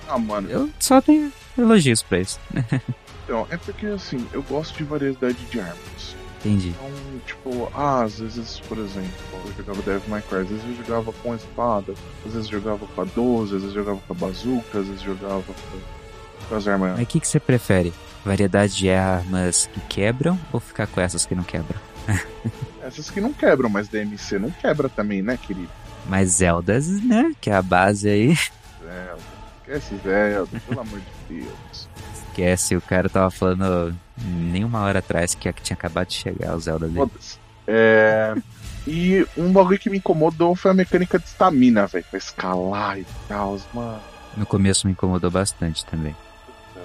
[0.08, 0.48] ah, mano.
[0.48, 2.38] eu só tenho elogios pra isso.
[3.30, 6.16] Então, é porque assim, eu gosto de variedade de armas.
[6.40, 6.70] Entendi.
[6.70, 6.90] Então,
[7.24, 9.08] tipo, ah, às vezes, por exemplo,
[9.46, 11.94] eu jogava Devil May Cry, às vezes eu jogava com a espada,
[12.26, 14.86] às vezes eu jogava com a 12, às vezes eu jogava com a bazuca, às
[14.88, 16.90] vezes eu jogava com, com as armas.
[16.92, 17.92] Mas o que, que você prefere?
[18.24, 21.78] Variedade de armas que quebram ou ficar com essas que não quebram?
[22.82, 25.70] Essas que não quebram, mas DMC não quebra também, né, querido?
[26.06, 27.32] Mas Zeldas, né?
[27.40, 28.34] Que é a base aí.
[28.82, 29.22] Zelda.
[29.60, 31.88] Esquece Zelda, pelo amor de Deus.
[32.14, 36.60] Esquece, o cara tava falando nem uma hora atrás que tinha acabado de chegar o
[36.60, 37.10] Zelda dele.
[37.66, 38.34] É.
[38.86, 42.04] E um bagulho que me incomodou foi a mecânica de estamina, velho.
[42.10, 44.00] Pra escalar e tal, mano.
[44.36, 46.16] No começo me incomodou bastante também.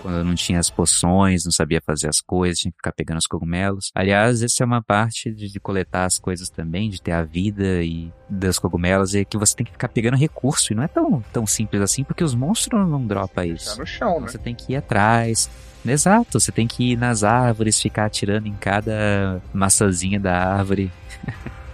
[0.06, 3.18] Quando eu não tinha as poções, não sabia fazer as coisas, tinha que ficar pegando
[3.18, 3.90] os cogumelos.
[3.96, 7.82] Aliás, essa é uma parte de, de coletar as coisas também, de ter a vida
[7.84, 10.72] e dos cogumelos, e que você tem que ficar pegando recurso.
[10.72, 13.80] E não é tão, tão simples assim, porque os monstros não dropam Tá isso.
[13.80, 14.28] no chão, né?
[14.28, 15.50] Você tem que ir atrás.
[15.84, 20.92] Exato, você tem que ir nas árvores, ficar atirando em cada maçãzinha da árvore.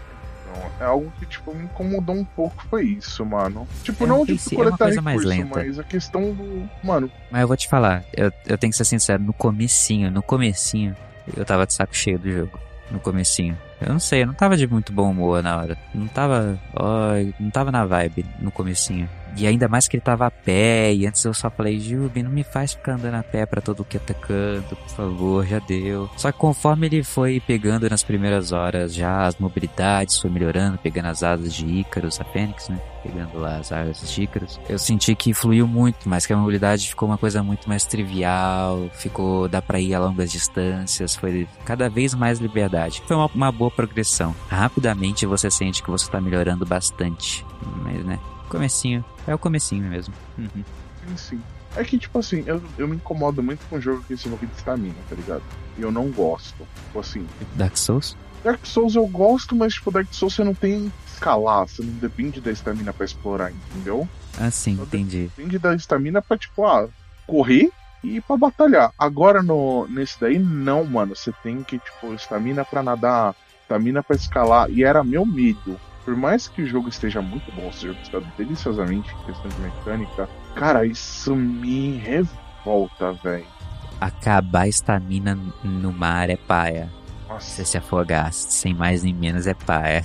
[0.79, 3.67] É algo que, tipo, me incomodou um pouco, foi isso, mano.
[3.83, 5.59] Tipo, É, não de é coletar uma coisa mais lenta.
[5.59, 6.69] mas a questão do.
[6.83, 10.21] Mano, Mas eu vou te falar, eu, eu tenho que ser sincero, no comecinho, no
[10.23, 10.95] comecinho,
[11.35, 12.59] eu tava de saco cheio do jogo.
[12.89, 13.57] No comecinho.
[13.79, 15.77] Eu não sei, eu não tava de muito bom humor na hora.
[15.95, 19.09] Não tava, ó, não tava na vibe no comecinho.
[19.37, 22.31] E ainda mais que ele tava a pé, e antes eu só falei, Jubi, não
[22.31, 26.09] me faz ficar andando a pé pra todo que é canto, por favor, já deu.
[26.17, 31.07] Só que conforme ele foi pegando nas primeiras horas já as mobilidades, foi melhorando, pegando
[31.07, 32.79] as asas de Ícaros, a Fênix, né?
[33.03, 34.59] Pegando lá as asas de Ícaros.
[34.69, 38.89] Eu senti que fluiu muito, mas que a mobilidade ficou uma coisa muito mais trivial,
[38.93, 43.01] ficou, dá pra ir a longas distâncias, foi cada vez mais liberdade.
[43.07, 44.35] Foi uma, uma boa progressão.
[44.49, 47.45] Rapidamente você sente que você tá melhorando bastante.
[47.83, 48.19] Mas, né?
[48.51, 49.05] Comecinho.
[49.27, 50.13] É o comecinho mesmo.
[50.37, 50.49] Uhum.
[50.55, 51.41] sim, sim.
[51.75, 54.57] É que, tipo assim, eu, eu me incomodo muito com um jogo que bagulho de
[54.57, 55.43] estamina, tá ligado?
[55.77, 56.67] E eu não gosto.
[56.85, 57.25] Tipo assim,
[57.55, 58.17] Dark Souls?
[58.43, 61.93] Dark Souls eu gosto, mas, tipo, Dark Souls você não tem que escalar, você não
[61.93, 64.07] depende da estamina pra explorar, entendeu?
[64.37, 65.31] Ah, sim, entendi.
[65.35, 66.89] Depende da estamina pra, tipo, ah,
[67.25, 67.71] correr
[68.03, 68.91] e ir pra batalhar.
[68.97, 71.15] Agora no, nesse daí, não, mano.
[71.15, 74.69] Você tem que, tipo, estamina pra nadar, estamina pra escalar.
[74.69, 75.79] E era meu medo.
[76.03, 79.61] Por mais que o jogo esteja muito bom, o jogo está deliciosamente em questão de
[79.61, 83.45] mecânica, cara, isso me revolta, velho.
[83.99, 86.89] Acabar a estamina no mar é paia.
[87.29, 87.45] Nossa.
[87.51, 90.03] Você se afogar sem mais nem menos é paia.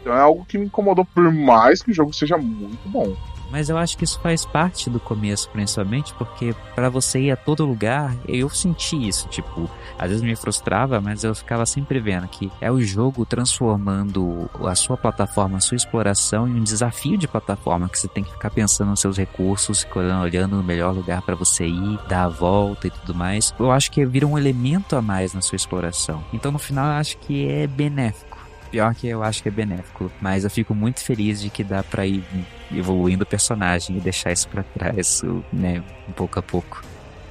[0.00, 3.16] Então é algo que me incomodou, por mais que o jogo seja muito bom.
[3.54, 7.36] Mas eu acho que isso faz parte do começo, principalmente, porque pra você ir a
[7.36, 9.28] todo lugar, eu senti isso.
[9.28, 14.50] Tipo, às vezes me frustrava, mas eu ficava sempre vendo que é o jogo transformando
[14.64, 18.32] a sua plataforma, a sua exploração em um desafio de plataforma, que você tem que
[18.32, 22.88] ficar pensando nos seus recursos, olhando no melhor lugar pra você ir, dar a volta
[22.88, 23.54] e tudo mais.
[23.56, 26.24] Eu acho que vira um elemento a mais na sua exploração.
[26.32, 28.33] Então, no final, eu acho que é benéfico.
[28.74, 31.84] Pior que eu acho que é benéfico, mas eu fico muito feliz de que dá
[31.84, 32.24] pra ir
[32.72, 35.22] evoluindo o personagem e deixar isso pra trás,
[35.52, 36.82] né, um pouco a pouco.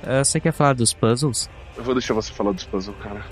[0.01, 1.49] Ah, você quer falar dos puzzles?
[1.75, 3.25] Eu vou deixar você falar dos puzzles, cara.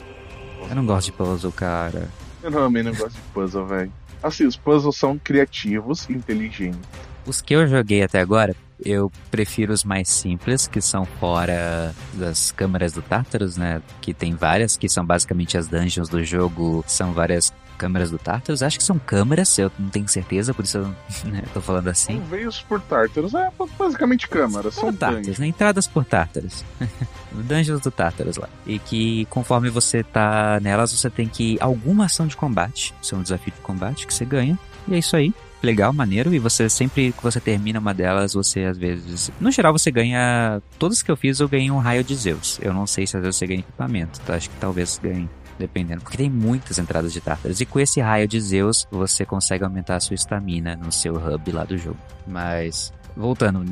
[0.70, 2.10] Eu não gosto de puzzle, cara.
[2.44, 3.94] Eu também não gosto de puzzle, velho.
[4.22, 6.82] Assim, os puzzles são criativos, inteligentes.
[7.26, 8.54] Os que eu joguei até agora,
[8.84, 13.80] Eu prefiro os mais simples, que são fora das câmaras do Tartarus, né?
[14.02, 18.62] Que tem várias, que são basicamente as dungeons do jogo, são várias câmeras do Tartarus.
[18.62, 20.88] Acho que são câmeras, eu não tenho certeza, por isso eu
[21.26, 22.22] né, tô falando assim.
[22.30, 25.48] Veios por Tartarus é basicamente câmeras, são Tartarus, né?
[25.48, 26.64] Entradas por Tartarus.
[27.34, 28.48] Dungeons do Tartarus lá.
[28.68, 32.94] E que conforme você tá nelas, você tem que alguma ação de combate.
[33.02, 34.60] Isso é um desafio de combate que você ganha.
[34.88, 35.34] E é isso aí.
[35.64, 36.34] Legal, maneiro.
[36.34, 39.32] E você sempre que você termina uma delas, você às vezes.
[39.40, 40.62] No geral, você ganha.
[40.78, 42.60] Todas que eu fiz, eu ganhei um raio de Zeus.
[42.62, 44.20] Eu não sei se às vezes você ganha equipamento.
[44.22, 44.36] Tá?
[44.36, 45.30] Acho que talvez ganhe.
[45.58, 47.62] Dependendo, porque tem muitas entradas de Tartarus.
[47.62, 51.52] E com esse raio de Zeus, você consegue aumentar a sua estamina no seu hub
[51.52, 52.00] lá do jogo.
[52.26, 53.64] Mas, voltando,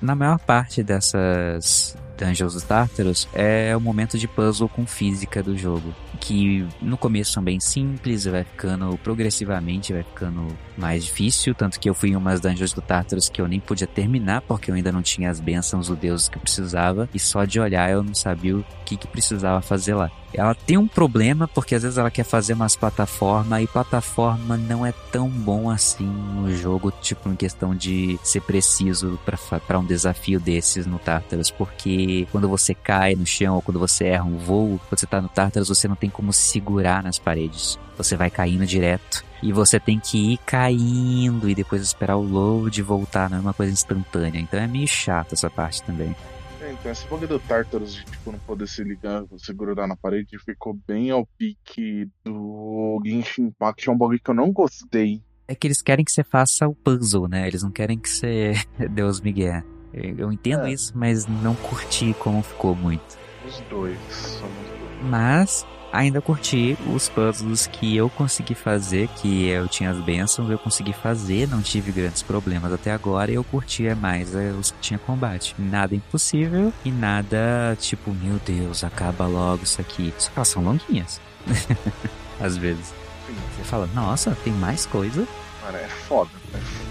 [0.00, 5.56] na maior parte dessas Dungeons dos Tartarus é o momento de puzzle com física do
[5.56, 5.94] jogo.
[6.20, 11.54] Que no começo são bem simples, vai ficando progressivamente, vai ficando mais difícil.
[11.54, 14.70] Tanto que eu fui em umas Dungeons do Tartarus que eu nem podia terminar, porque
[14.70, 17.08] eu ainda não tinha as bênçãos do deus que eu precisava.
[17.14, 20.10] E só de olhar eu não sabia o que, que precisava fazer lá.
[20.32, 24.84] Ela tem um problema, porque às vezes ela quer fazer umas plataformas, e plataforma não
[24.84, 29.18] é tão bom assim no jogo, tipo, em questão de ser preciso
[29.66, 34.06] para um desafio desses no Tartarus, porque quando você cai no chão ou quando você
[34.06, 37.78] erra um voo, quando você tá no Tartarus, você não tem como segurar nas paredes.
[37.96, 39.24] Você vai caindo direto.
[39.42, 43.54] E você tem que ir caindo e depois esperar o load voltar, não é uma
[43.54, 44.40] coisa instantânea.
[44.40, 46.14] Então é meio chato essa parte também.
[46.60, 49.96] É, então, esse bug do Tartarus de tipo, não poder se ligar, você grudar na
[49.96, 53.88] parede, ficou bem ao pique do Genshin Impact.
[53.88, 55.22] É um bug que eu não gostei.
[55.46, 57.46] É que eles querem que você faça o puzzle, né?
[57.46, 58.52] Eles não querem que você
[58.90, 59.77] Deus Miguel.
[60.18, 60.72] Eu entendo É.
[60.72, 63.18] isso, mas não curti como ficou muito.
[63.46, 63.98] Os dois.
[64.10, 65.02] Somos dois.
[65.02, 70.58] Mas ainda curti os puzzles que eu consegui fazer, que eu tinha as bênçãos, eu
[70.58, 74.78] consegui fazer, não tive grandes problemas até agora, e eu curtia mais é, os que
[74.80, 75.54] tinha combate.
[75.58, 80.12] Nada impossível e nada tipo, meu Deus, acaba logo isso aqui.
[80.18, 81.20] Só que elas são longuinhas.
[82.40, 82.86] Às vezes.
[83.26, 85.26] Sim, Você fala, nossa, tem mais coisa.
[85.62, 86.30] cara, é foda.
[86.54, 86.87] É foda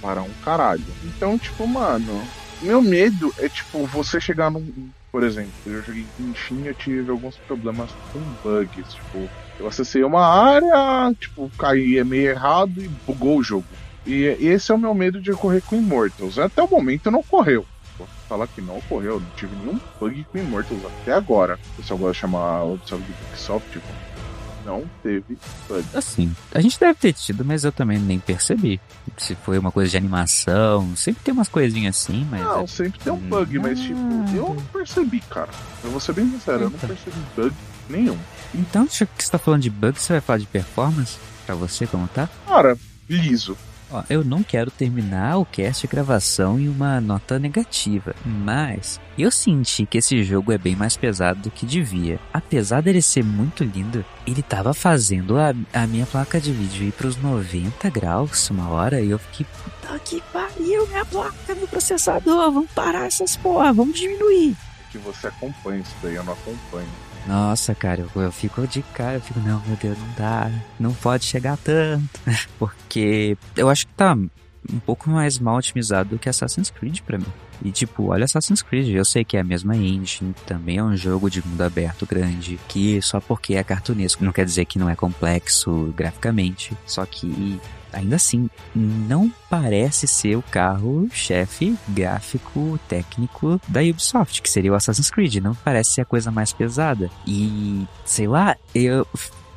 [0.00, 0.84] para um caralho.
[1.04, 2.22] Então, tipo, mano,
[2.62, 4.90] meu medo é, tipo, você chegar num.
[5.12, 8.94] Por exemplo, eu joguei Genshin e tive alguns problemas com bugs.
[8.94, 9.28] Tipo,
[9.60, 13.66] eu acessei uma área, tipo, caí meio errado e bugou o jogo.
[14.06, 16.38] E esse é o meu medo de ocorrer com Immortals.
[16.38, 17.64] Até o momento não ocorreu.
[17.96, 21.58] Vou falar que não ocorreu, não tive nenhum bug com Immortals até agora.
[21.72, 23.86] O pessoal gosta de chamar o pessoal de Ubisoft, tipo,
[24.64, 25.36] não teve
[25.68, 25.84] bug.
[25.94, 28.80] Assim, a gente deve ter tido, mas eu também nem percebi.
[29.16, 32.40] Se foi uma coisa de animação, sempre tem umas coisinhas assim, mas.
[32.42, 33.98] Não, é- sempre tem um bug, mas tipo,
[34.34, 35.50] eu não percebi, cara.
[35.82, 36.86] Eu vou ser bem sincero, eu não Eita.
[36.86, 37.54] percebi bug
[37.88, 38.18] nenhum.
[38.54, 41.16] Então, já que você tá falando de bug, você vai falar de performance?
[41.44, 42.28] Pra você, como tá?
[42.46, 42.76] Cara,
[43.08, 43.56] liso.
[43.94, 49.30] Ó, eu não quero terminar o cast de gravação em uma nota negativa, mas eu
[49.30, 52.18] senti que esse jogo é bem mais pesado do que devia.
[52.32, 56.92] Apesar dele ser muito lindo, ele tava fazendo a, a minha placa de vídeo ir
[56.92, 62.50] pros 90 graus uma hora e eu fiquei, puta que pariu, minha placa do processador,
[62.50, 64.56] vamos parar essas porra, vamos diminuir.
[64.80, 66.88] É que você acompanha isso daí, eu não acompanho.
[67.26, 70.94] Nossa, cara, eu, eu fico de cara, eu fico, não, meu Deus, não dá, não
[70.94, 72.20] pode chegar tanto.
[72.58, 77.18] Porque eu acho que tá um pouco mais mal otimizado do que Assassin's Creed pra
[77.18, 77.26] mim.
[77.62, 80.96] E tipo, olha Assassin's Creed, eu sei que é a mesma engine, também é um
[80.96, 84.88] jogo de mundo aberto grande, que só porque é cartunesco não quer dizer que não
[84.88, 87.60] é complexo graficamente, só que
[87.94, 95.10] ainda assim não parece ser o carro-chefe gráfico técnico da Ubisoft, que seria o Assassin's
[95.10, 97.10] Creed, não parece ser a coisa mais pesada.
[97.26, 99.06] E sei lá, eu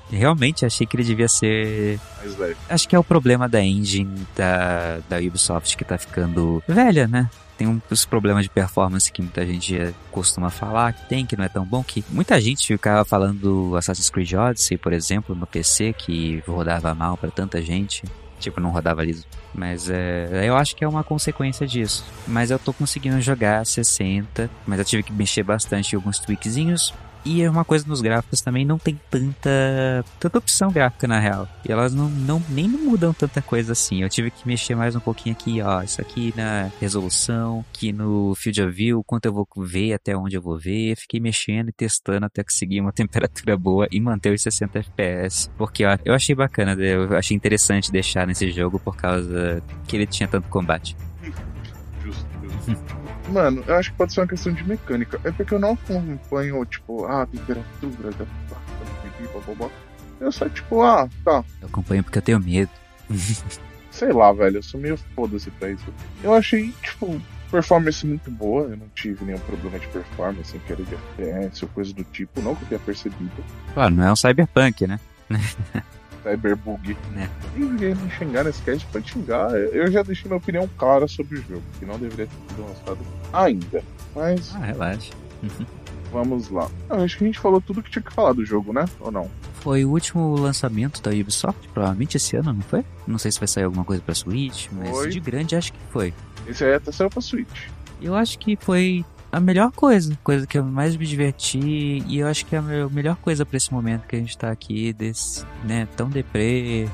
[0.09, 4.25] realmente achei que ele devia ser Mas, velho, Acho que é o problema da engine
[4.35, 7.29] da, da Ubisoft que tá ficando velha, né?
[7.57, 11.49] Tem uns problemas de performance que muita gente costuma falar que tem, que não é
[11.49, 15.91] tão bom, que muita gente ficava falando do Assassin's Creed Odyssey, por exemplo, no PC,
[15.93, 18.03] que rodava mal pra tanta gente.
[18.39, 19.25] Tipo, não rodava liso.
[19.53, 22.05] Mas é, eu acho que é uma consequência disso.
[22.27, 26.93] Mas eu tô conseguindo jogar 60, mas eu tive que mexer bastante em alguns tweakzinhos.
[27.25, 31.47] E é uma coisa nos gráficos também, não tem tanta, tanta opção gráfica na real.
[31.67, 34.01] E elas não, não nem mudam tanta coisa assim.
[34.01, 35.81] Eu tive que mexer mais um pouquinho aqui, ó.
[35.81, 40.35] Isso aqui na resolução, aqui no Field of View, quanto eu vou ver, até onde
[40.35, 40.95] eu vou ver.
[40.95, 45.49] Fiquei mexendo e testando até conseguir uma temperatura boa e manter os 60 FPS.
[45.57, 50.05] Porque ó, eu achei bacana, eu achei interessante deixar nesse jogo por causa que ele
[50.05, 50.95] tinha tanto combate.
[52.03, 52.25] justo,
[52.65, 52.96] justo.
[53.29, 55.19] Mano, eu acho que pode ser uma questão de mecânica.
[55.23, 59.71] É porque eu não acompanho, tipo, ah, a temperatura da placa.
[60.19, 61.43] Eu só, tipo, ah, tá.
[61.61, 62.71] Eu acompanho porque eu tenho medo.
[63.91, 65.85] Sei lá, velho, eu sou meio foda-se pra isso.
[66.23, 67.19] Eu achei, tipo,
[67.51, 71.69] Performance muito boa, eu não tive nenhum problema de performance em queda de FPS ou
[71.69, 73.43] coisa do tipo, não que eu tenha percebido.
[73.73, 74.99] Claro, não é um cyberpunk, né?
[76.31, 76.97] Cyberbug.
[77.17, 77.27] É.
[77.55, 79.51] Ninguém me xingar nesse cast pode xingar.
[79.51, 82.97] Eu já deixei minha opinião clara sobre o jogo, que não deveria ter sido lançado
[83.33, 83.83] ainda.
[84.15, 85.13] Mas Ah, relaxa.
[86.11, 86.69] vamos lá.
[86.89, 88.85] Ah, acho que a gente falou tudo que tinha que falar do jogo, né?
[88.99, 89.29] Ou não?
[89.61, 92.85] Foi o último lançamento da Ubisoft, provavelmente esse ano, não foi?
[93.05, 95.09] Não sei se vai sair alguma coisa pra Switch, mas Foi.
[95.09, 96.13] de grande acho que foi.
[96.47, 97.67] Esse aí até saiu pra Switch.
[98.01, 101.59] Eu acho que foi a melhor coisa, coisa que eu mais me diverti
[102.07, 104.37] e eu acho que é a me- melhor coisa pra esse momento que a gente
[104.37, 106.87] tá aqui, desse, né, tão deprê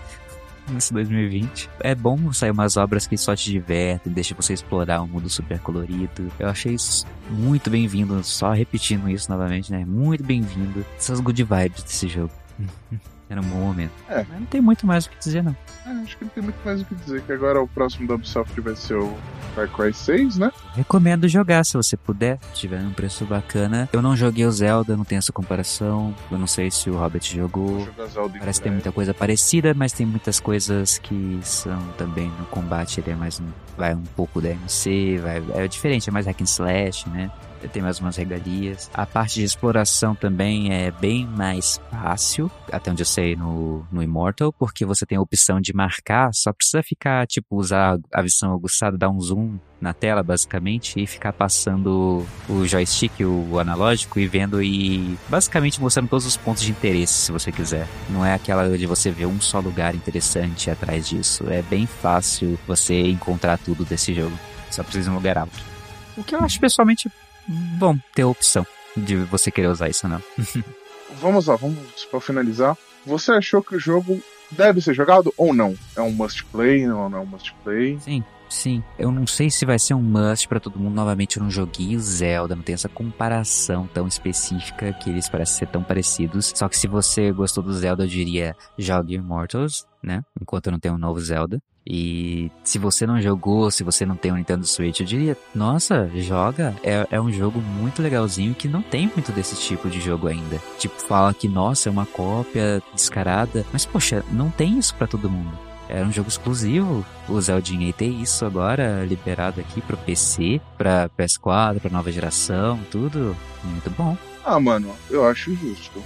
[0.71, 1.69] nesse 2020.
[1.79, 5.59] É bom sair umas obras que só te divertem, deixa você explorar um mundo super
[5.59, 6.31] colorido.
[6.39, 10.85] Eu achei isso muito bem-vindo, só repetindo isso novamente, né, muito bem-vindo.
[10.97, 12.31] Essas good vibes desse jogo.
[13.29, 13.91] Era um bom momento.
[14.09, 14.25] É.
[14.29, 15.55] Mas não tem muito mais o que dizer, não.
[15.85, 18.15] Ah, acho que não tem muito mais o que dizer, que agora o próximo da
[18.15, 19.15] Ubisoft vai ser o
[19.55, 20.51] Far Cry 6, né?
[20.73, 23.89] Recomendo jogar se você puder, tiver um preço bacana.
[23.91, 26.13] Eu não joguei o Zelda, não tenho essa comparação.
[26.31, 27.87] Eu não sei se o Vou jogou.
[28.39, 32.99] Parece que tem muita coisa parecida, mas tem muitas coisas que são também no combate.
[32.99, 33.45] Ele é mais um,
[33.77, 37.31] vai um pouco da MC, vai, é diferente, é mais hack and slash, né?
[37.71, 38.89] Tem mais umas regalias.
[38.93, 44.01] A parte de exploração também é bem mais fácil, até onde eu sei no, no
[44.01, 48.53] Immortal, porque você tem a opção de marcar, só precisa ficar, tipo, usar a visão
[48.53, 54.25] aguçada, dar um zoom na tela, basicamente, e ficar passando o joystick, o analógico, e
[54.27, 57.87] vendo e basicamente mostrando todos os pontos de interesse, se você quiser.
[58.09, 61.49] Não é aquela de você ver um só lugar interessante atrás disso.
[61.49, 64.37] É bem fácil você encontrar tudo desse jogo.
[64.71, 65.59] Só precisa de um lugar alto.
[66.15, 67.11] O que eu acho pessoalmente
[67.47, 68.65] bom ter a opção
[68.95, 70.21] de você querer usar isso ou não.
[71.19, 72.77] Vamos lá, vamos pra finalizar.
[73.05, 74.21] Você achou que o jogo
[74.51, 75.75] deve ser jogado ou não?
[75.95, 77.99] É um must play ou não é um must play?
[77.99, 78.83] Sim, sim.
[78.97, 80.95] Eu não sei se vai ser um must pra todo mundo.
[80.95, 85.59] Novamente, eu não joguei o Zelda, não tem essa comparação tão específica que eles parecem
[85.59, 86.51] ser tão parecidos.
[86.55, 90.21] Só que se você gostou do Zelda, eu diria jogue Immortals, né?
[90.41, 91.61] Enquanto não tem um novo Zelda.
[91.85, 96.09] E se você não jogou, se você não tem um Nintendo Switch, eu diria, nossa,
[96.15, 96.73] joga.
[96.83, 100.61] É, é um jogo muito legalzinho que não tem muito desse tipo de jogo ainda.
[100.77, 103.65] Tipo, fala que, nossa, é uma cópia descarada.
[103.73, 105.57] Mas, poxa, não tem isso pra todo mundo.
[105.89, 107.05] Era um jogo exclusivo.
[107.27, 112.79] O Zeldinha aí tem isso agora liberado aqui pro PC, pra PS4, pra nova geração,
[112.89, 113.35] tudo.
[113.63, 114.17] Muito bom.
[114.45, 116.01] Ah, mano, eu acho justo.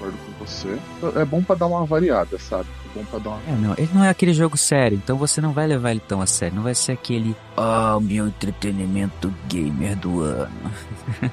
[0.00, 0.78] Concordo com você.
[1.14, 2.66] É bom pra dar uma variada, sabe?
[2.86, 3.40] É bom pra dar uma.
[3.46, 6.22] É, não, ele não é aquele jogo sério, então você não vai levar ele tão
[6.22, 6.56] a sério.
[6.56, 10.72] Não vai ser aquele, oh, meu entretenimento gamer do ano.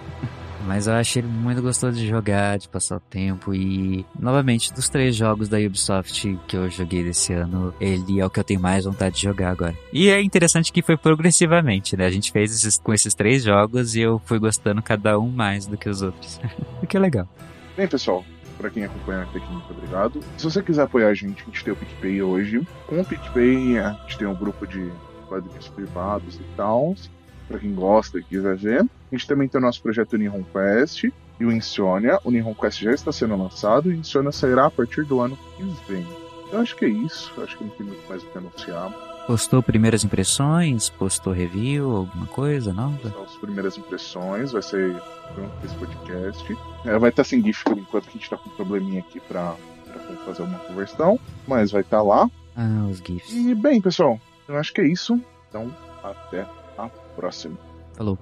[0.68, 4.90] Mas eu achei ele muito gostoso de jogar, de passar o tempo e, novamente, dos
[4.90, 8.60] três jogos da Ubisoft que eu joguei desse ano, ele é o que eu tenho
[8.60, 9.74] mais vontade de jogar agora.
[9.94, 12.06] E é interessante que foi progressivamente, né?
[12.06, 15.66] A gente fez esses, com esses três jogos e eu fui gostando cada um mais
[15.66, 16.38] do que os outros.
[16.84, 17.30] o que é legal.
[17.78, 18.26] Bem, pessoal,
[18.58, 20.20] pra quem acompanha até aqui, muito obrigado.
[20.38, 22.68] Se você quiser apoiar a gente, a gente tem o PicPay hoje.
[22.88, 24.92] Com o PicPay, a gente tem um grupo de
[25.28, 26.96] quadrinhos privados e tal.
[27.48, 28.82] Pra quem gosta e quiser ver.
[28.82, 32.20] A gente também tem o nosso projeto Nihon Quest e o Insônia.
[32.26, 35.38] O Nihon Quest já está sendo lançado e o Insônia sairá a partir do ano
[35.56, 36.06] que vem.
[36.52, 37.32] Eu acho que é isso.
[37.42, 39.07] Acho que não tem muito mais o que anunciar.
[39.28, 43.14] Postou primeiras impressões, postou review, alguma coisa nova?
[43.26, 44.96] As primeiras impressões, vai ser
[45.36, 46.58] pronto esse podcast.
[46.86, 49.20] É, vai estar sem GIF por enquanto, que a gente tá com um probleminha aqui
[49.20, 49.54] pra
[50.26, 52.32] fazer uma conversão, mas vai estar lá.
[52.56, 53.34] Ah, os GIFs.
[53.34, 54.18] E bem, pessoal,
[54.48, 55.20] eu acho que é isso.
[55.50, 56.48] Então, até
[56.78, 57.58] a próxima.
[57.96, 58.18] Falou.